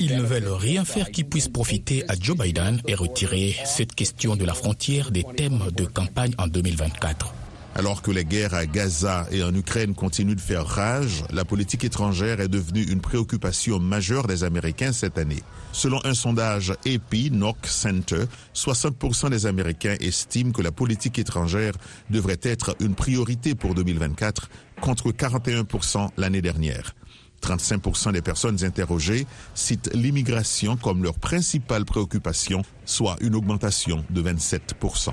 Ils 0.00 0.16
ne 0.16 0.22
veulent 0.22 0.48
rien 0.48 0.84
faire 0.84 1.10
qui 1.10 1.24
puisse 1.24 1.48
profiter 1.48 2.04
à 2.08 2.14
Joe 2.18 2.36
Biden 2.36 2.80
et 2.86 2.94
retirer 2.94 3.54
cette 3.64 3.94
question 3.94 4.36
de 4.36 4.44
la 4.44 4.54
frontière 4.54 5.10
des 5.10 5.24
thèmes 5.36 5.60
de 5.76 5.84
campagne 5.84 6.32
en 6.38 6.46
2024. 6.46 7.34
Alors 7.74 8.02
que 8.02 8.10
les 8.10 8.26
guerres 8.26 8.52
à 8.52 8.66
Gaza 8.66 9.26
et 9.30 9.42
en 9.42 9.54
Ukraine 9.54 9.94
continuent 9.94 10.34
de 10.34 10.40
faire 10.40 10.66
rage, 10.66 11.24
la 11.32 11.46
politique 11.46 11.84
étrangère 11.84 12.40
est 12.40 12.48
devenue 12.48 12.82
une 12.82 13.00
préoccupation 13.00 13.78
majeure 13.78 14.26
des 14.26 14.44
Américains 14.44 14.92
cette 14.92 15.16
année. 15.16 15.42
Selon 15.72 15.98
un 16.04 16.12
sondage 16.12 16.72
AP 16.84 17.30
Knock 17.30 17.56
Center, 17.64 18.24
60% 18.54 19.30
des 19.30 19.46
Américains 19.46 19.96
estiment 20.00 20.52
que 20.52 20.60
la 20.60 20.70
politique 20.70 21.18
étrangère 21.18 21.72
devrait 22.10 22.40
être 22.42 22.76
une 22.78 22.94
priorité 22.94 23.54
pour 23.54 23.74
2024 23.74 24.50
contre 24.82 25.10
41% 25.10 26.10
l'année 26.18 26.42
dernière. 26.42 26.94
35% 27.42 28.12
des 28.12 28.22
personnes 28.22 28.64
interrogées 28.64 29.26
citent 29.54 29.90
l'immigration 29.94 30.76
comme 30.76 31.02
leur 31.02 31.14
principale 31.14 31.84
préoccupation, 31.84 32.62
soit 32.84 33.16
une 33.20 33.34
augmentation 33.34 34.04
de 34.10 34.22
27%. 34.22 35.10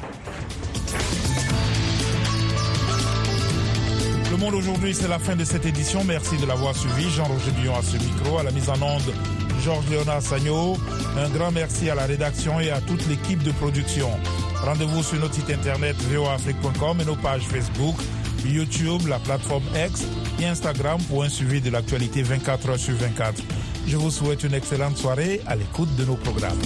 Le 4.32 4.38
monde 4.38 4.54
aujourd'hui, 4.54 4.94
c'est 4.94 5.08
la 5.08 5.18
fin 5.20 5.36
de 5.36 5.44
cette 5.44 5.66
édition. 5.66 6.04
Merci 6.04 6.38
de 6.38 6.46
l'avoir 6.46 6.76
suivi. 6.76 7.10
Jean-Roger 7.10 7.52
Billon 7.52 7.76
à 7.76 7.82
ce 7.82 7.98
micro, 7.98 8.38
à 8.38 8.44
la 8.44 8.52
mise 8.52 8.70
en 8.70 8.80
onde, 8.82 9.12
Georges 9.64 9.90
Léonard 9.90 10.22
Sagno. 10.22 10.78
Un 11.18 11.30
grand 11.30 11.52
merci 11.52 11.90
à 11.90 11.96
la 11.96 12.06
rédaction 12.06 12.60
et 12.60 12.70
à 12.70 12.80
toute 12.80 13.06
l'équipe 13.08 13.42
de 13.44 13.52
production. 13.52 14.10
Rendez-vous 14.64 15.04
sur 15.04 15.20
notre 15.20 15.34
site 15.34 15.50
internet 15.50 15.96
voafrique.com 16.04 17.02
et 17.02 17.06
nos 17.06 17.16
pages 17.16 17.48
Facebook 17.48 17.96
YouTube, 18.46 19.08
la 19.08 19.20
plateforme 19.20 19.64
X 19.76 20.06
et 20.40 20.46
Instagram 20.46 21.00
pour 21.10 21.24
un 21.24 21.30
suivi 21.30 21.62
de 21.62 21.70
l'actualité 21.70 22.22
24 22.22 22.70
heures 22.70 22.80
sur 22.80 22.96
24. 22.96 23.42
Je 23.88 23.98
vous 23.98 24.12
souhaite 24.12 24.44
une 24.44 24.54
excellente 24.54 24.98
soirée 24.98 25.42
à 25.48 25.56
l'écoute 25.56 25.94
de 25.96 26.06
nos 26.06 26.16
programmes. 26.16 26.60